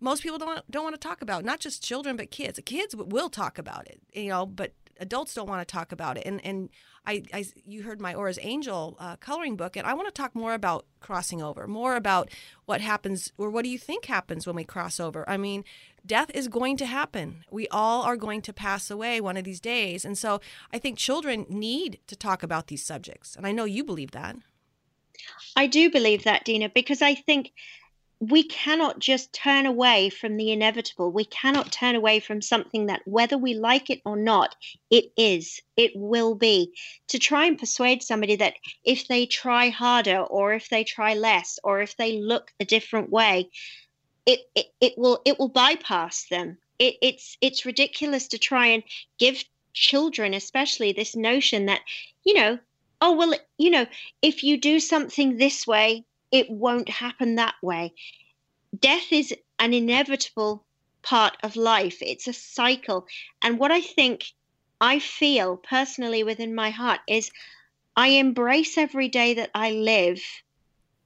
[0.00, 2.58] most people don't don't want to talk about, not just children but kids.
[2.64, 6.24] Kids will talk about it, you know, but adults don't want to talk about it.
[6.26, 6.68] And and
[7.06, 10.34] I, I you heard my Aura's Angel uh, coloring book, and I want to talk
[10.34, 12.30] more about crossing over, more about
[12.66, 15.28] what happens, or what do you think happens when we cross over?
[15.28, 15.64] I mean,
[16.04, 17.44] death is going to happen.
[17.50, 20.04] We all are going to pass away one of these days.
[20.04, 20.40] And so
[20.72, 23.34] I think children need to talk about these subjects.
[23.34, 24.36] And I know you believe that.
[25.56, 27.52] I do believe that, Dina, because I think
[28.20, 31.10] we cannot just turn away from the inevitable.
[31.10, 34.54] We cannot turn away from something that, whether we like it or not,
[34.90, 36.74] it is, it will be.
[37.08, 38.54] To try and persuade somebody that
[38.84, 43.08] if they try harder, or if they try less, or if they look a different
[43.08, 43.48] way,
[44.26, 46.58] it, it, it will it will bypass them.
[46.78, 48.82] It, it's it's ridiculous to try and
[49.18, 51.80] give children, especially, this notion that
[52.24, 52.58] you know,
[53.00, 53.86] oh well, you know,
[54.20, 57.94] if you do something this way, it won't happen that way.
[58.78, 60.64] Death is an inevitable
[61.02, 61.98] part of life.
[62.00, 63.06] It's a cycle,
[63.42, 64.32] and what I think
[64.80, 67.30] I feel personally within my heart is
[67.96, 70.22] I embrace every day that I live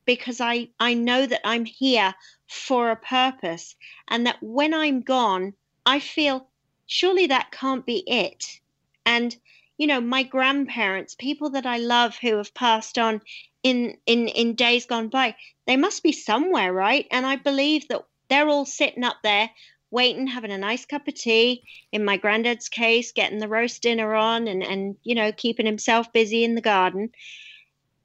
[0.05, 2.15] because I, I know that I'm here
[2.47, 3.75] for a purpose
[4.09, 5.55] and that when I'm gone,
[5.87, 6.49] I feel
[6.87, 8.61] surely that can't be it.
[9.07, 9.37] And,
[9.79, 13.21] you know, my grandparents, people that I love who have passed on
[13.63, 15.35] in, in, in days gone by,
[15.67, 17.07] they must be somewhere, right?
[17.11, 19.51] And I believe that they're all sitting up there
[19.91, 21.63] waiting, having a nice cup of tea.
[21.93, 26.13] In my granddad's case, getting the roast dinner on and, and you know, keeping himself
[26.13, 27.11] busy in the garden.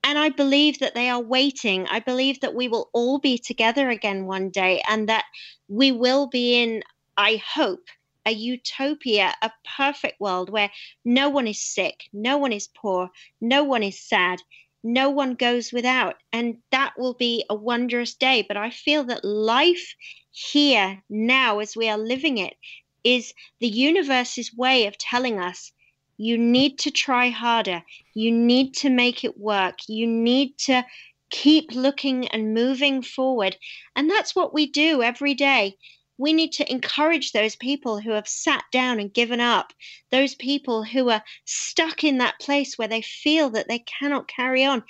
[0.03, 1.88] And I believe that they are waiting.
[1.88, 5.25] I believe that we will all be together again one day and that
[5.67, 6.84] we will be in,
[7.17, 7.86] I hope,
[8.30, 10.70] a utopia, a perfect world where
[11.04, 13.10] no one is sick, no one is poor,
[13.42, 14.39] no one is sad,
[14.84, 16.15] no one goes without.
[16.32, 18.46] And that will be a wondrous day.
[18.48, 19.96] But I feel that life
[20.30, 22.56] here, now, as we are living it,
[23.04, 25.72] is the universe's way of telling us
[26.18, 27.82] you need to try harder.
[28.13, 29.80] You need to make it work.
[29.88, 30.86] You need to
[31.32, 33.58] keep looking and moving forward.
[33.96, 35.78] And that's what we do every day.
[36.19, 39.73] We need to encourage those people who have sat down and given up,
[40.12, 44.65] those people who are stuck in that place where they feel that they cannot carry
[44.65, 44.84] on.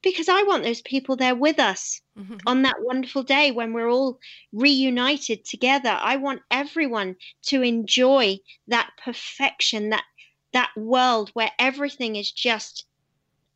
[0.00, 2.36] Because I want those people there with us mm-hmm.
[2.46, 4.20] on that wonderful day when we're all
[4.52, 5.98] reunited together.
[6.00, 8.38] I want everyone to enjoy
[8.68, 10.04] that perfection, that
[10.52, 12.86] that world where everything is just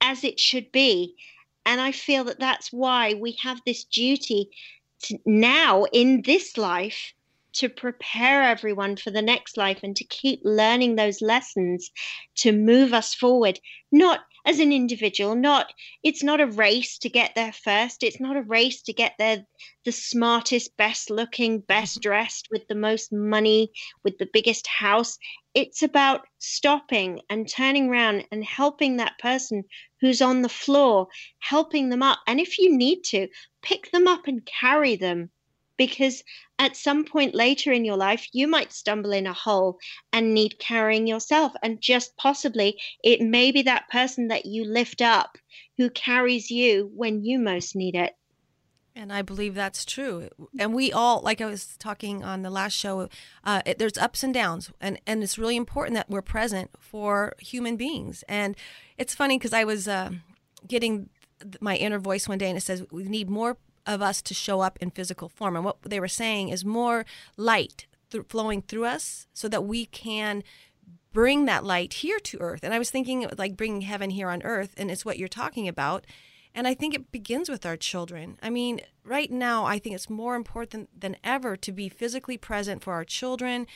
[0.00, 1.14] as it should be.
[1.64, 4.50] And I feel that that's why we have this duty
[5.02, 7.12] to now in this life
[7.54, 11.90] to prepare everyone for the next life and to keep learning those lessons
[12.36, 13.60] to move us forward,
[13.90, 18.36] not as an individual not it's not a race to get there first it's not
[18.36, 19.44] a race to get there
[19.84, 22.08] the smartest best looking best mm-hmm.
[22.08, 23.70] dressed with the most money
[24.04, 25.18] with the biggest house
[25.54, 29.62] it's about stopping and turning around and helping that person
[30.02, 33.26] who's on the floor helping them up and if you need to
[33.62, 35.30] pick them up and carry them
[35.78, 36.22] because
[36.58, 39.78] at some point later in your life, you might stumble in a hole
[40.12, 41.52] and need carrying yourself.
[41.62, 45.38] And just possibly, it may be that person that you lift up
[45.78, 48.14] who carries you when you most need it.
[48.94, 50.28] And I believe that's true.
[50.58, 53.08] And we all, like I was talking on the last show,
[53.42, 57.34] uh, it, there's ups and downs, and and it's really important that we're present for
[57.38, 58.22] human beings.
[58.28, 58.54] And
[58.98, 60.10] it's funny because I was uh,
[60.66, 61.08] getting
[61.60, 64.60] my inner voice one day, and it says we need more of us to show
[64.60, 65.56] up in physical form.
[65.56, 67.04] And what they were saying is more
[67.36, 70.44] light th- flowing through us so that we can
[71.12, 72.60] bring that light here to earth.
[72.62, 75.66] And I was thinking like bringing heaven here on earth, and it's what you're talking
[75.66, 76.06] about.
[76.54, 78.38] And I think it begins with our children.
[78.42, 82.82] I mean, right now, I think it's more important than ever to be physically present
[82.82, 83.66] for our children,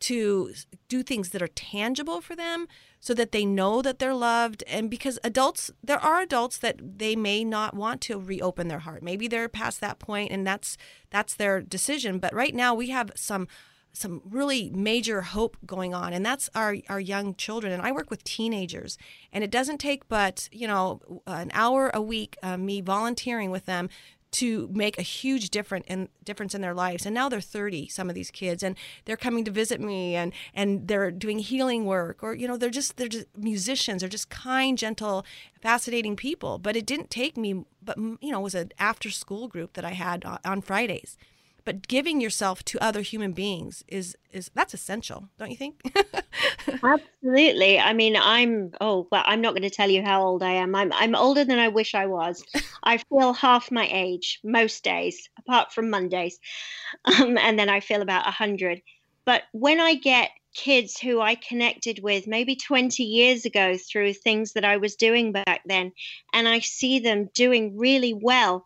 [0.00, 0.52] to
[0.88, 2.66] do things that are tangible for them
[3.00, 4.64] so that they know that they're loved.
[4.66, 9.02] And because adults there are adults that they may not want to reopen their heart.
[9.02, 10.76] Maybe they're past that point and that's
[11.10, 12.18] that's their decision.
[12.18, 13.46] But right now we have some
[13.94, 18.10] some really major hope going on and that's our our young children and i work
[18.10, 18.98] with teenagers
[19.32, 23.66] and it doesn't take but you know an hour a week uh, me volunteering with
[23.66, 23.88] them
[24.34, 27.06] to make a huge difference in difference in their lives.
[27.06, 28.74] And now they're 30, some of these kids, and
[29.04, 32.68] they're coming to visit me and and they're doing healing work or you know, they're
[32.68, 35.24] just they're just musicians, they're just kind, gentle,
[35.62, 36.58] fascinating people.
[36.58, 39.84] But it didn't take me but you know, it was an after school group that
[39.84, 41.16] I had on Fridays.
[41.64, 45.80] But giving yourself to other human beings is is that's essential, don't you think?
[46.82, 47.78] Absolutely.
[47.78, 50.74] I mean, I'm oh well, I'm not going to tell you how old I am.
[50.74, 52.44] I'm I'm older than I wish I was.
[52.82, 56.38] I feel half my age most days, apart from Mondays,
[57.04, 58.82] um, and then I feel about a hundred.
[59.24, 64.52] But when I get kids who I connected with maybe 20 years ago through things
[64.52, 65.92] that I was doing back then,
[66.32, 68.64] and I see them doing really well.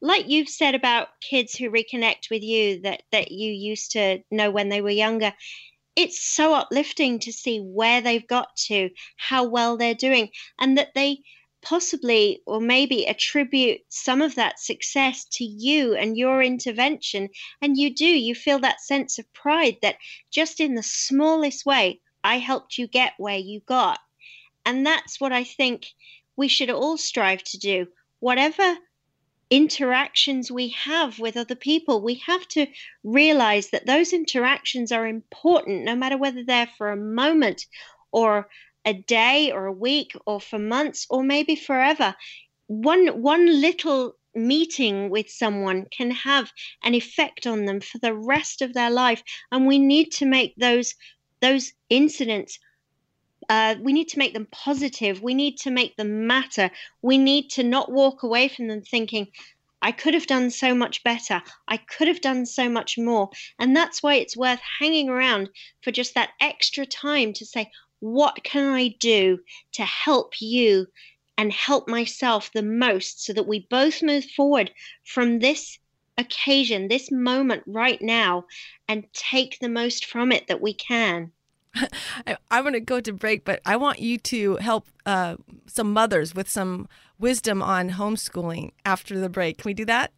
[0.00, 4.50] Like you've said about kids who reconnect with you that, that you used to know
[4.50, 5.32] when they were younger,
[5.96, 10.94] it's so uplifting to see where they've got to, how well they're doing, and that
[10.94, 11.18] they
[11.62, 17.28] possibly or maybe attribute some of that success to you and your intervention.
[17.60, 19.96] And you do, you feel that sense of pride that
[20.30, 23.98] just in the smallest way, I helped you get where you got.
[24.64, 25.86] And that's what I think
[26.36, 27.86] we should all strive to do.
[28.20, 28.78] Whatever
[29.50, 32.66] interactions we have with other people, we have to
[33.02, 37.66] realize that those interactions are important, no matter whether they're for a moment
[38.12, 38.48] or
[38.84, 42.14] a day or a week or for months or maybe forever.
[42.68, 46.52] One one little meeting with someone can have
[46.84, 50.54] an effect on them for the rest of their life and we need to make
[50.56, 50.94] those
[51.42, 52.58] those incidents
[53.50, 56.70] uh, we need to make them positive we need to make them matter
[57.02, 59.26] we need to not walk away from them thinking
[59.82, 61.42] I could have done so much better.
[61.66, 63.30] I could have done so much more.
[63.58, 65.48] And that's why it's worth hanging around
[65.80, 67.70] for just that extra time to say,
[68.00, 69.38] what can I do
[69.72, 70.86] to help you
[71.38, 74.70] and help myself the most so that we both move forward
[75.04, 75.78] from this
[76.18, 78.44] occasion, this moment right now,
[78.86, 81.32] and take the most from it that we can.
[81.74, 85.92] I, am going to go to break, but I want you to help uh, some
[85.92, 89.58] mothers with some wisdom on homeschooling after the break.
[89.58, 90.12] Can we do that?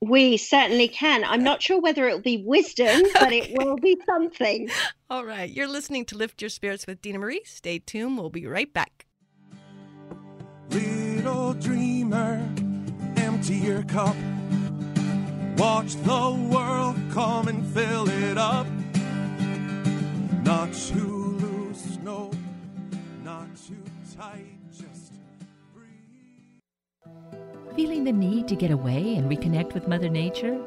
[0.00, 1.22] We certainly can.
[1.24, 4.68] I'm not sure whether it'll be wisdom, but it will be something.
[5.08, 5.48] All right.
[5.48, 7.42] You're listening to Lift Your Spirits with Dina Marie.
[7.44, 8.18] Stay tuned.
[8.18, 9.06] We'll be right back.
[10.70, 12.48] Little dreamer,
[13.16, 14.16] empty your cup.
[15.56, 18.66] Watch the world come and fill it up.
[20.44, 22.32] Not too loose, no,
[23.22, 23.76] not too
[24.18, 24.58] tight.
[24.76, 25.12] Just
[25.72, 25.92] breathe.
[27.76, 30.60] Feeling the need to get away and reconnect with Mother Nature?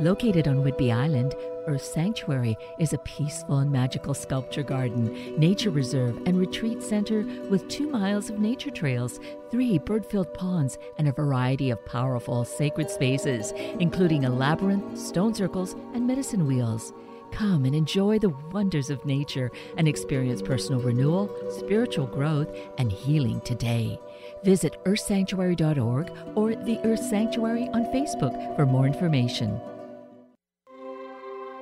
[0.00, 1.36] Located on Whidbey Island,
[1.68, 7.68] Earth Sanctuary is a peaceful and magical sculpture garden, nature reserve, and retreat center with
[7.68, 9.20] two miles of nature trails,
[9.52, 15.34] three bird filled ponds, and a variety of powerful sacred spaces, including a labyrinth, stone
[15.34, 16.92] circles, and medicine wheels.
[17.32, 23.40] Come and enjoy the wonders of nature and experience personal renewal, spiritual growth, and healing
[23.42, 23.98] today.
[24.44, 29.60] Visit earthsanctuary.org or the Earth Sanctuary on Facebook for more information.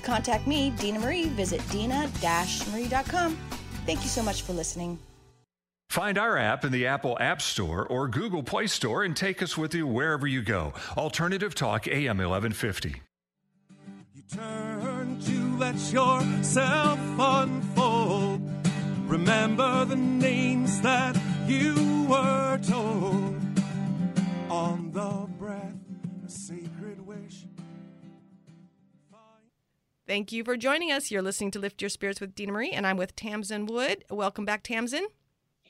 [0.00, 3.38] To contact me, Dina Marie, visit dina-marie.com.
[3.84, 4.98] Thank you so much for listening.
[5.90, 9.58] Find our app in the Apple App Store or Google Play Store and take us
[9.58, 10.72] with you wherever you go.
[10.96, 13.02] Alternative Talk AM 1150.
[14.14, 18.40] You turn to let yourself unfold.
[19.06, 23.36] Remember the names that you were told
[24.48, 25.74] on the breath,
[26.26, 27.44] a sacred wish.
[30.10, 31.12] Thank you for joining us.
[31.12, 34.04] You're listening to Lift Your Spirits with Dina Marie, and I'm with Tamsin Wood.
[34.10, 35.06] Welcome back, Tamsin.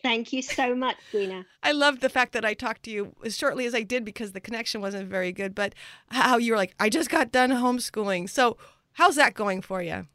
[0.03, 1.45] Thank you so much, Dina.
[1.63, 4.33] I love the fact that I talked to you as shortly as I did because
[4.33, 5.75] the connection wasn't very good, but
[6.09, 8.31] how you were like, I just got done homeschooling.
[8.31, 8.57] So,
[8.93, 10.07] how's that going for you?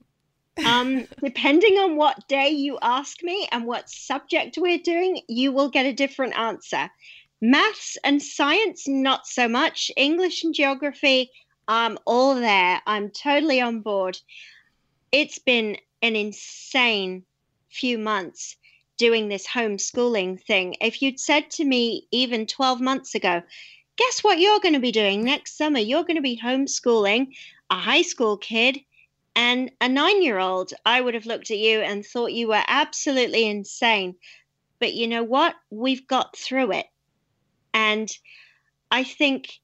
[0.65, 5.69] um, depending on what day you ask me and what subject we're doing, you will
[5.69, 6.89] get a different answer.
[7.41, 9.91] Maths and science, not so much.
[9.95, 11.29] English and geography,
[11.67, 12.81] I'm all there.
[12.85, 14.19] I'm totally on board.
[15.11, 17.23] It's been an insane
[17.69, 18.55] few months
[18.97, 20.75] doing this homeschooling thing.
[20.81, 23.41] If you'd said to me even 12 months ago,
[23.97, 25.79] guess what you're going to be doing next summer?
[25.79, 27.35] You're going to be homeschooling
[27.69, 28.79] a high school kid
[29.35, 30.71] and a nine year old.
[30.85, 34.15] I would have looked at you and thought you were absolutely insane.
[34.79, 35.55] But you know what?
[35.69, 36.85] We've got through it.
[37.73, 38.09] And
[38.91, 39.59] I think,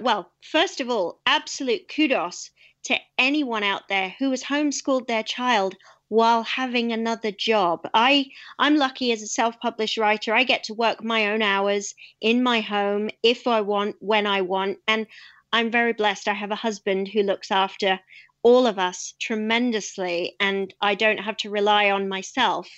[0.00, 2.50] well, first of all, absolute kudos
[2.84, 5.74] to anyone out there who has homeschooled their child
[6.08, 7.88] while having another job.
[7.94, 8.26] I
[8.58, 10.34] I'm lucky as a self-published writer.
[10.34, 14.42] I get to work my own hours in my home if I want when I
[14.42, 15.06] want and
[15.52, 16.28] I'm very blessed.
[16.28, 17.98] I have a husband who looks after
[18.42, 22.68] all of us tremendously and I don't have to rely on myself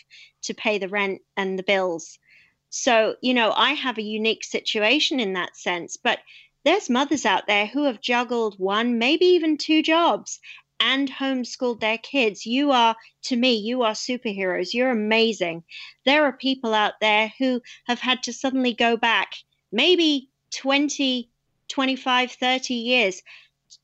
[0.42, 2.18] to pay the rent and the bills.
[2.70, 6.20] So, you know, I have a unique situation in that sense, but
[6.67, 10.41] there's mothers out there who have juggled one, maybe even two jobs
[10.81, 12.45] and homeschooled their kids.
[12.45, 12.97] You are,
[13.27, 14.75] to me, you are superheroes.
[14.75, 15.62] You're amazing.
[16.05, 19.33] There are people out there who have had to suddenly go back
[19.71, 21.31] maybe 20,
[21.69, 23.23] 25, 30 years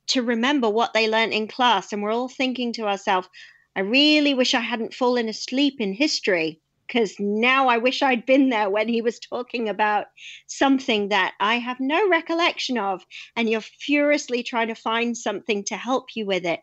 [0.08, 1.92] to remember what they learned in class.
[1.92, 3.28] And we're all thinking to ourselves,
[3.76, 6.60] I really wish I hadn't fallen asleep in history
[6.92, 10.06] because now I wish I'd been there when he was talking about
[10.46, 15.76] something that I have no recollection of, and you're furiously trying to find something to
[15.76, 16.60] help you with it.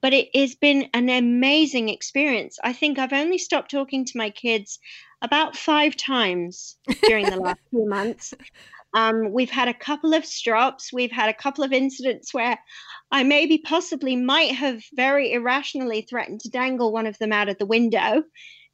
[0.00, 2.58] But it has been an amazing experience.
[2.62, 4.78] I think I've only stopped talking to my kids
[5.22, 8.34] about five times during the last few months.
[8.92, 10.92] Um, we've had a couple of strops.
[10.92, 12.58] We've had a couple of incidents where
[13.10, 17.58] I maybe possibly might have very irrationally threatened to dangle one of them out of
[17.58, 18.22] the window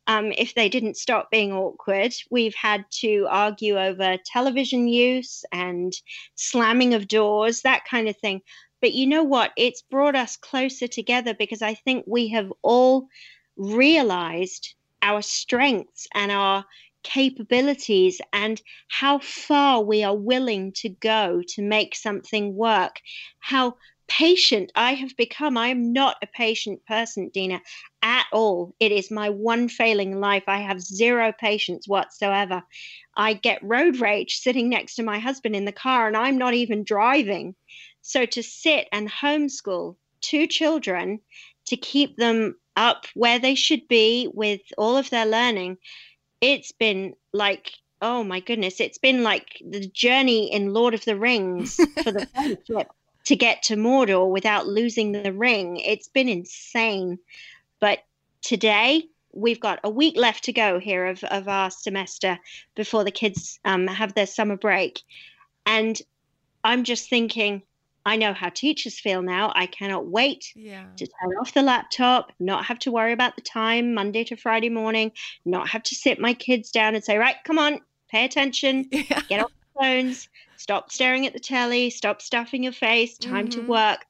[0.07, 2.13] um, if they didn't stop being awkward.
[2.31, 5.93] We've had to argue over television use and
[6.35, 8.41] slamming of doors, that kind of thing.
[8.81, 9.53] But you know what?
[9.57, 13.09] It's brought us closer together because I think we have all
[13.57, 16.65] realized our strengths and our
[17.03, 23.01] capabilities and how far we are willing to go to make something work,
[23.39, 23.77] how
[24.11, 25.57] patient I have become.
[25.57, 27.63] I am not a patient person, Dina,
[28.03, 28.75] at all.
[28.81, 30.43] It is my one failing life.
[30.49, 32.63] I have zero patience whatsoever.
[33.17, 36.55] I get road rage sitting next to my husband in the car, and I'm not
[36.55, 37.55] even driving.
[38.03, 41.21] So to sit and homeschool two children
[41.67, 45.79] to keep them up where they should be with all of their learning,
[46.41, 47.71] it's been like
[48.03, 52.27] oh my goodness, it's been like the journey in Lord of the Rings for the
[52.35, 52.89] friendship
[53.31, 55.77] to get to Mordor without losing the ring.
[55.77, 57.17] It's been insane.
[57.81, 58.01] But
[58.43, 62.37] today, we've got a week left to go here of, of our semester
[62.75, 65.03] before the kids um, have their summer break.
[65.65, 65.97] And
[66.65, 67.63] I'm just thinking,
[68.05, 69.53] I know how teachers feel now.
[69.55, 70.87] I cannot wait Yeah.
[70.97, 74.71] to turn off the laptop, not have to worry about the time Monday to Friday
[74.71, 75.13] morning,
[75.45, 77.79] not have to sit my kids down and say, right, come on,
[78.11, 79.21] pay attention, Yeah.
[79.29, 80.29] get off the phones,
[80.61, 83.67] stop staring at the telly, stop stuffing your face, time to Mhm.
[83.67, 84.07] work.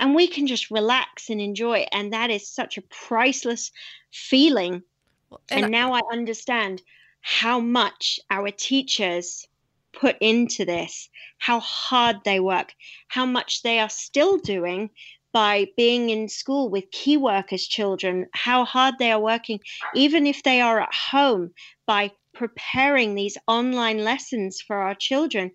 [0.00, 1.88] And we can just relax and enjoy it.
[1.92, 3.70] And that is such a priceless
[4.12, 4.82] feeling.
[5.30, 6.82] Well, And, and now I understand
[7.22, 9.46] how much our teachers
[9.92, 12.74] put into this, how hard they work,
[13.08, 14.90] how much they are still doing
[15.32, 19.60] by being in school with key workers children, how hard they are working,
[19.94, 21.52] even if they are at home,
[21.86, 25.50] by preparing these online lessons for our children.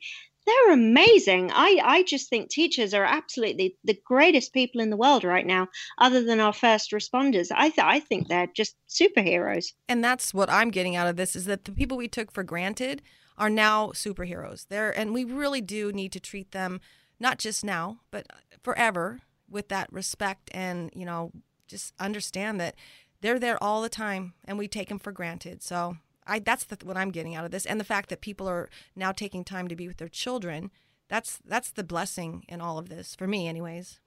[0.45, 1.51] They're amazing.
[1.51, 5.69] I, I just think teachers are absolutely the greatest people in the world right now,
[5.97, 7.47] other than our first responders.
[7.53, 9.67] I, th- I think they're just superheroes.
[9.87, 12.43] and that's what I'm getting out of this is that the people we took for
[12.43, 13.01] granted
[13.37, 14.67] are now superheroes.
[14.67, 16.81] They're and we really do need to treat them
[17.19, 18.27] not just now, but
[18.63, 21.31] forever with that respect and, you know,
[21.67, 22.75] just understand that
[23.21, 25.63] they're there all the time and we take them for granted.
[25.63, 25.97] So,
[26.28, 28.69] I that's the, what I'm getting out of this and the fact that people are
[28.95, 30.71] now taking time to be with their children.
[31.09, 33.99] That's that's the blessing in all of this for me anyways.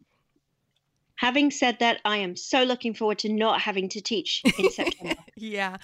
[1.17, 5.15] Having said that, I am so looking forward to not having to teach in September.
[5.39, 5.77] Yeah.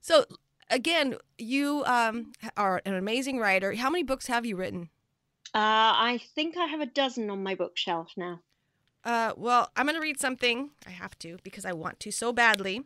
[0.00, 0.24] So
[0.70, 3.74] again, you um, are an amazing writer.
[3.74, 4.90] How many books have you written?
[5.54, 8.40] Uh, I think I have a dozen on my bookshelf now.
[9.04, 10.70] Uh, well, I'm going to read something.
[10.86, 12.82] I have to because I want to so badly.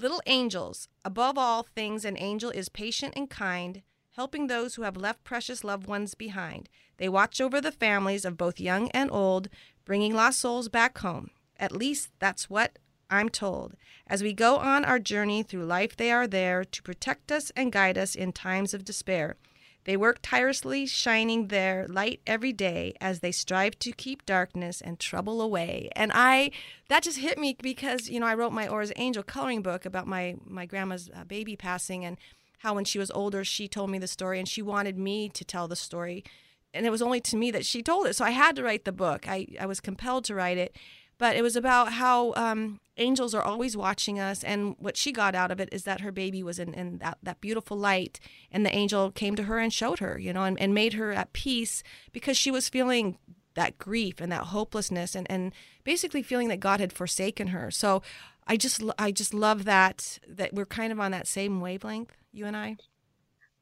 [0.00, 0.86] Little angels.
[1.04, 3.82] Above all things, an angel is patient and kind,
[4.12, 6.68] helping those who have left precious loved ones behind.
[6.98, 9.48] They watch over the families of both young and old,
[9.84, 11.30] bringing lost souls back home.
[11.58, 12.78] At least that's what
[13.10, 13.74] I'm told.
[14.06, 17.72] As we go on our journey through life, they are there to protect us and
[17.72, 19.34] guide us in times of despair.
[19.84, 24.98] They work tirelessly, shining their light every day as they strive to keep darkness and
[24.98, 25.88] trouble away.
[25.96, 26.50] And I,
[26.88, 30.06] that just hit me because you know I wrote my Aura's Angel coloring book about
[30.06, 32.18] my my grandma's uh, baby passing and
[32.58, 35.44] how when she was older she told me the story and she wanted me to
[35.44, 36.24] tell the story,
[36.74, 38.16] and it was only to me that she told it.
[38.16, 39.28] So I had to write the book.
[39.28, 40.76] I I was compelled to write it
[41.18, 45.34] but it was about how um, angels are always watching us and what she got
[45.34, 48.18] out of it is that her baby was in, in that, that beautiful light
[48.50, 51.12] and the angel came to her and showed her you know and, and made her
[51.12, 53.18] at peace because she was feeling
[53.54, 55.52] that grief and that hopelessness and, and
[55.84, 57.70] basically feeling that god had forsaken her.
[57.70, 58.02] So
[58.48, 62.46] i just i just love that that we're kind of on that same wavelength you
[62.46, 62.76] and i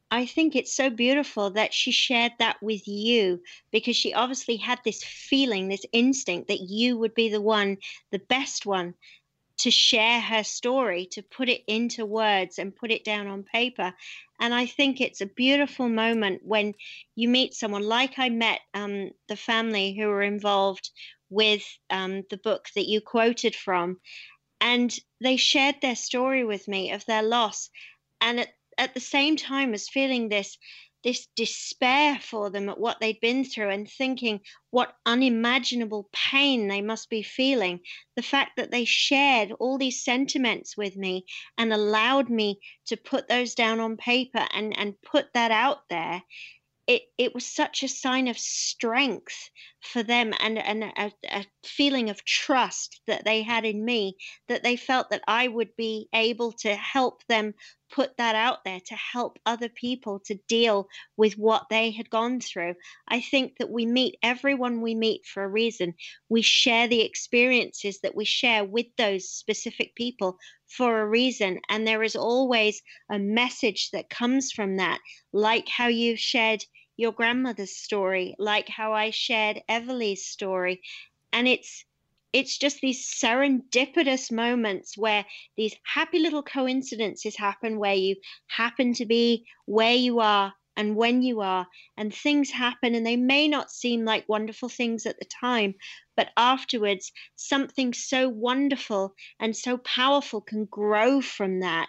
[0.09, 3.41] I think it's so beautiful that she shared that with you
[3.71, 7.77] because she obviously had this feeling, this instinct that you would be the one,
[8.11, 8.93] the best one
[9.59, 13.93] to share her story, to put it into words and put it down on paper.
[14.39, 16.75] And I think it's a beautiful moment when
[17.15, 20.91] you meet someone like I met um, the family who were involved
[21.29, 23.99] with um, the book that you quoted from.
[24.61, 27.69] And they shared their story with me of their loss.
[28.21, 30.57] And at at the same time as feeling this
[31.03, 36.81] this despair for them at what they'd been through and thinking what unimaginable pain they
[36.81, 37.79] must be feeling.
[38.15, 41.25] The fact that they shared all these sentiments with me
[41.57, 46.23] and allowed me to put those down on paper and, and put that out there
[46.87, 49.49] it, it was such a sign of strength
[49.81, 54.15] for them and, and a, a, feeling of trust that they had in me
[54.47, 57.53] that they felt that I would be able to help them
[57.91, 62.41] put that out there to help other people to deal with what they had gone
[62.41, 62.75] through.
[63.07, 65.93] I think that we meet everyone we meet for a reason.
[66.29, 71.59] We share the experiences that we share with those specific people for a reason.
[71.69, 74.99] And there is always a message that comes from that,
[75.31, 76.63] like how you shared
[76.97, 80.81] your grandmother's story, like how I shared Everly's story.
[81.31, 81.85] And it's
[82.33, 85.25] it's just these serendipitous moments where
[85.55, 88.15] these happy little coincidences happen where you
[88.47, 91.65] happen to be where you are and when you are
[91.97, 95.73] and things happen and they may not seem like wonderful things at the time
[96.15, 101.87] but afterwards something so wonderful and so powerful can grow from that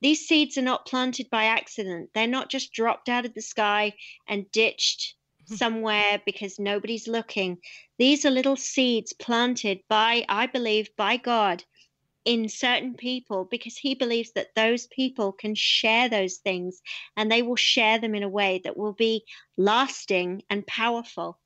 [0.00, 2.10] these seeds are not planted by accident.
[2.14, 3.94] They're not just dropped out of the sky
[4.28, 5.14] and ditched
[5.48, 5.54] hmm.
[5.54, 7.58] somewhere because nobody's looking.
[7.98, 11.64] These are little seeds planted by, I believe, by God
[12.24, 16.80] in certain people because he believes that those people can share those things
[17.16, 19.24] and they will share them in a way that will be
[19.56, 21.39] lasting and powerful.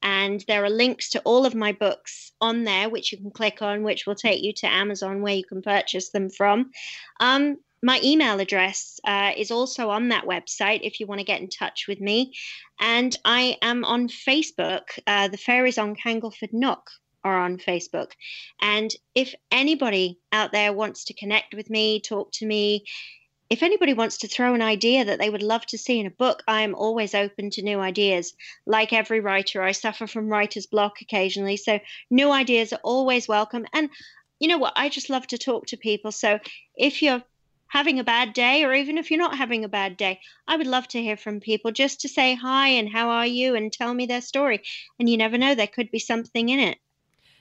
[0.01, 3.61] and there are links to all of my books on there which you can click
[3.61, 6.71] on which will take you to amazon where you can purchase them from.
[7.19, 11.41] Um, my email address uh, is also on that website if you want to get
[11.41, 12.33] in touch with me.
[12.79, 16.89] And i am on facebook uh, the fairies on cangleford knock
[17.23, 18.11] are on facebook.
[18.61, 22.85] And if anybody out there wants to connect with me talk to me
[23.51, 26.11] if anybody wants to throw an idea that they would love to see in a
[26.11, 28.33] book, I am always open to new ideas.
[28.65, 31.57] Like every writer, I suffer from writer's block occasionally.
[31.57, 33.65] So new ideas are always welcome.
[33.73, 33.89] And
[34.39, 34.71] you know what?
[34.77, 36.13] I just love to talk to people.
[36.13, 36.39] So
[36.77, 37.21] if you're
[37.67, 40.67] having a bad day, or even if you're not having a bad day, I would
[40.67, 43.93] love to hear from people just to say hi and how are you and tell
[43.93, 44.61] me their story.
[44.97, 46.77] And you never know, there could be something in it.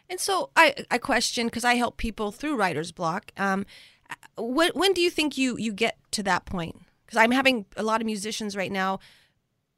[0.08, 3.30] And so I, I question because I help people through writer's block.
[3.36, 3.64] Um,
[4.40, 6.76] when, when do you think you, you get to that point?
[7.04, 9.00] Because I'm having a lot of musicians right now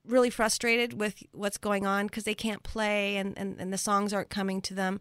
[0.05, 4.13] really frustrated with what's going on because they can't play and, and, and the songs
[4.13, 5.01] aren't coming to them.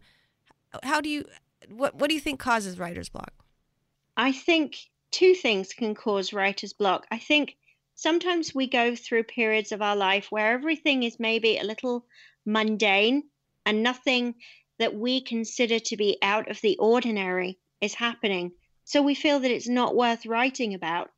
[0.82, 1.24] How do you,
[1.68, 3.32] what, what do you think causes writer's block?
[4.16, 4.76] I think
[5.10, 7.06] two things can cause writer's block.
[7.10, 7.56] I think
[7.94, 12.06] sometimes we go through periods of our life where everything is maybe a little
[12.46, 13.24] mundane
[13.66, 14.34] and nothing
[14.78, 18.52] that we consider to be out of the ordinary is happening.
[18.84, 21.10] So we feel that it's not worth writing about.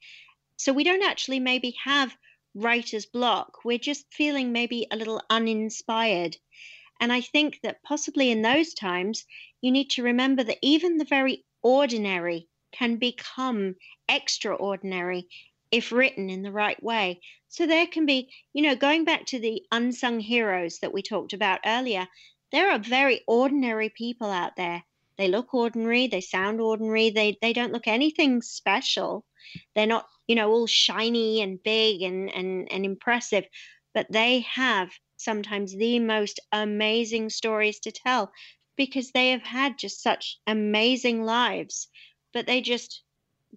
[0.56, 2.16] So we don't actually maybe have
[2.54, 3.64] writer's block.
[3.64, 6.36] We're just feeling maybe a little uninspired.
[7.00, 9.24] And I think that possibly in those times,
[9.60, 13.74] you need to remember that even the very ordinary can become
[14.08, 15.28] extraordinary
[15.70, 17.20] if written in the right way.
[17.48, 21.32] So there can be, you know, going back to the unsung heroes that we talked
[21.32, 22.06] about earlier,
[22.52, 24.84] there are very ordinary people out there.
[25.16, 29.24] They look ordinary, they sound ordinary, they, they don't look anything special.
[29.74, 33.44] They're not, you know, all shiny and big and, and, and impressive,
[33.92, 38.32] but they have sometimes the most amazing stories to tell
[38.76, 41.88] because they have had just such amazing lives,
[42.32, 43.02] but they just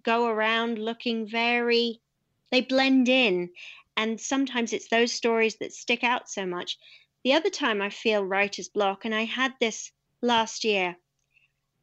[0.02, 2.00] go around looking very,
[2.52, 3.50] they blend in.
[3.96, 6.78] And sometimes it's those stories that stick out so much.
[7.24, 9.90] The other time I feel writer's block, and I had this
[10.22, 10.96] last year,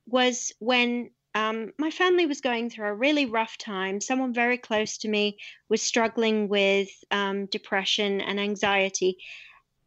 [0.08, 3.99] was when um, my family was going through a really rough time.
[3.99, 5.38] Someone very close to me
[5.68, 9.18] was struggling with um, depression and anxiety.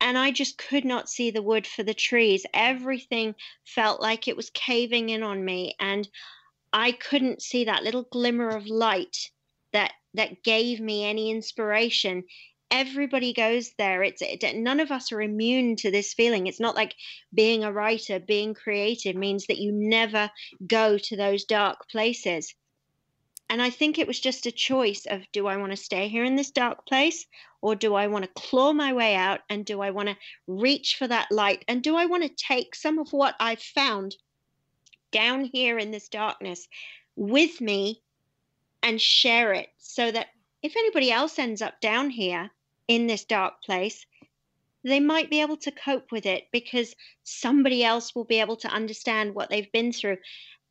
[0.01, 2.45] And I just could not see the wood for the trees.
[2.53, 5.75] Everything felt like it was caving in on me.
[5.81, 6.09] And
[6.73, 9.31] I couldn't see that little glimmer of light
[9.73, 12.25] that that gave me any inspiration
[12.71, 14.03] everybody goes there.
[14.03, 16.47] It's it, none of us are immune to this feeling.
[16.47, 16.95] It's not like
[17.33, 20.31] being a writer being creative means that you never
[20.66, 22.55] go to those dark places.
[23.51, 26.23] And i think it was just a choice of do i want to stay here
[26.23, 27.25] in this dark place
[27.62, 30.16] or do i want to claw my way out and do i want to
[30.47, 34.16] reach for that light and do i want to take some of what i've found
[35.12, 36.69] down here in this darkness
[37.16, 38.03] with me
[38.83, 40.27] and share it so that
[40.62, 42.51] if anybody else ends up down here
[42.89, 44.05] in this dark place,
[44.82, 48.68] they might be able to cope with it because somebody else will be able to
[48.68, 50.16] understand what they've been through.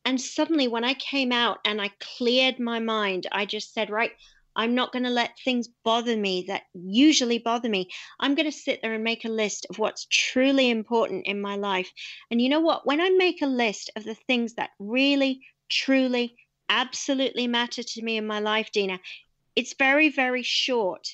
[0.03, 4.11] And suddenly, when I came out and I cleared my mind, I just said, Right,
[4.55, 7.89] I'm not going to let things bother me that usually bother me.
[8.19, 11.55] I'm going to sit there and make a list of what's truly important in my
[11.57, 11.91] life.
[12.31, 12.85] And you know what?
[12.85, 16.35] When I make a list of the things that really, truly,
[16.69, 18.99] absolutely matter to me in my life, Dina,
[19.55, 21.07] it's very, very short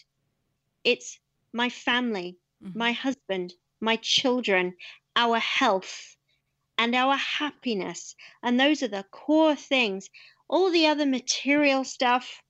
[0.84, 1.20] it's
[1.54, 2.78] my family, mm-hmm.
[2.78, 4.74] my husband, my children,
[5.16, 6.16] our health,
[6.78, 8.16] and our happiness.
[8.42, 10.10] And those are the core things.
[10.48, 12.42] All the other material stuff,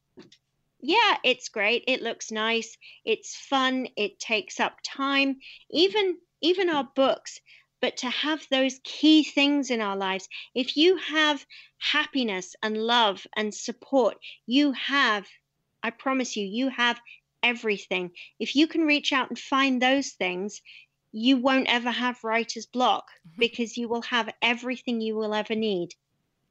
[0.80, 1.86] yeah, it's great.
[1.88, 2.78] It looks nice.
[3.06, 3.88] It's fun.
[3.96, 5.38] It takes up time.
[5.70, 7.40] Even even our books,
[7.80, 10.28] but to have those key things in our lives.
[10.54, 11.46] If you have
[11.78, 15.26] happiness and love and support, you have
[15.84, 17.00] I promise you, you have
[17.44, 18.12] everything.
[18.40, 20.62] If you can reach out and find those things,
[21.12, 23.40] you won't ever have writer's block mm-hmm.
[23.40, 25.90] because you will have everything you will ever need.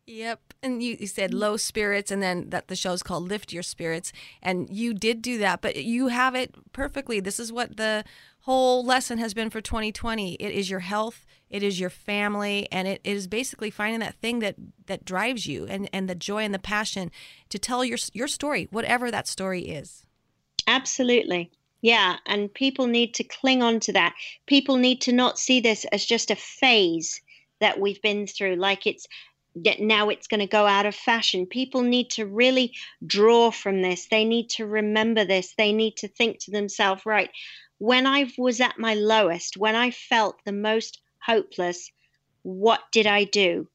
[0.07, 0.55] Yep.
[0.62, 4.12] And you, you said low spirits, and then that the show's called Lift Your Spirits.
[4.43, 7.20] And you did do that, but you have it perfectly.
[7.20, 8.05] This is what the
[8.40, 10.34] whole lesson has been for 2020.
[10.34, 14.40] It is your health, it is your family, and it is basically finding that thing
[14.40, 17.11] that, that drives you and, and the joy and the passion
[17.51, 20.05] to tell your, your story, whatever that story is.
[20.67, 21.51] Absolutely.
[21.83, 24.15] Yeah, and people need to cling on to that.
[24.47, 27.21] People need to not see this as just a phase
[27.61, 29.07] that we've been through, like it's
[29.79, 31.47] now it's going to go out of fashion.
[31.47, 32.75] People need to really
[33.07, 34.07] draw from this.
[34.07, 35.55] They need to remember this.
[35.59, 37.31] They need to think to themselves, right,
[37.79, 41.91] when I was at my lowest, when I felt the most hopeless,
[42.43, 43.69] what did I do?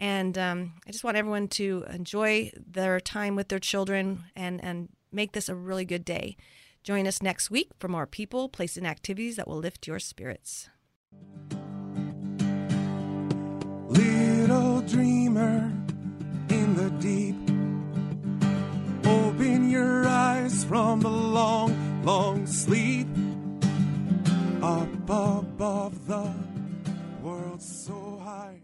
[0.00, 4.88] And um, I just want everyone to enjoy their time with their children and, and
[5.12, 6.36] make this a really good day.
[6.82, 10.68] Join us next week for more people, places, and activities that will lift your spirits.
[13.88, 15.70] Little dreamer
[16.48, 17.36] in the deep
[19.04, 23.08] Open your eyes from the long, long sleep.
[24.62, 26.32] Up above the
[27.22, 28.61] world so high.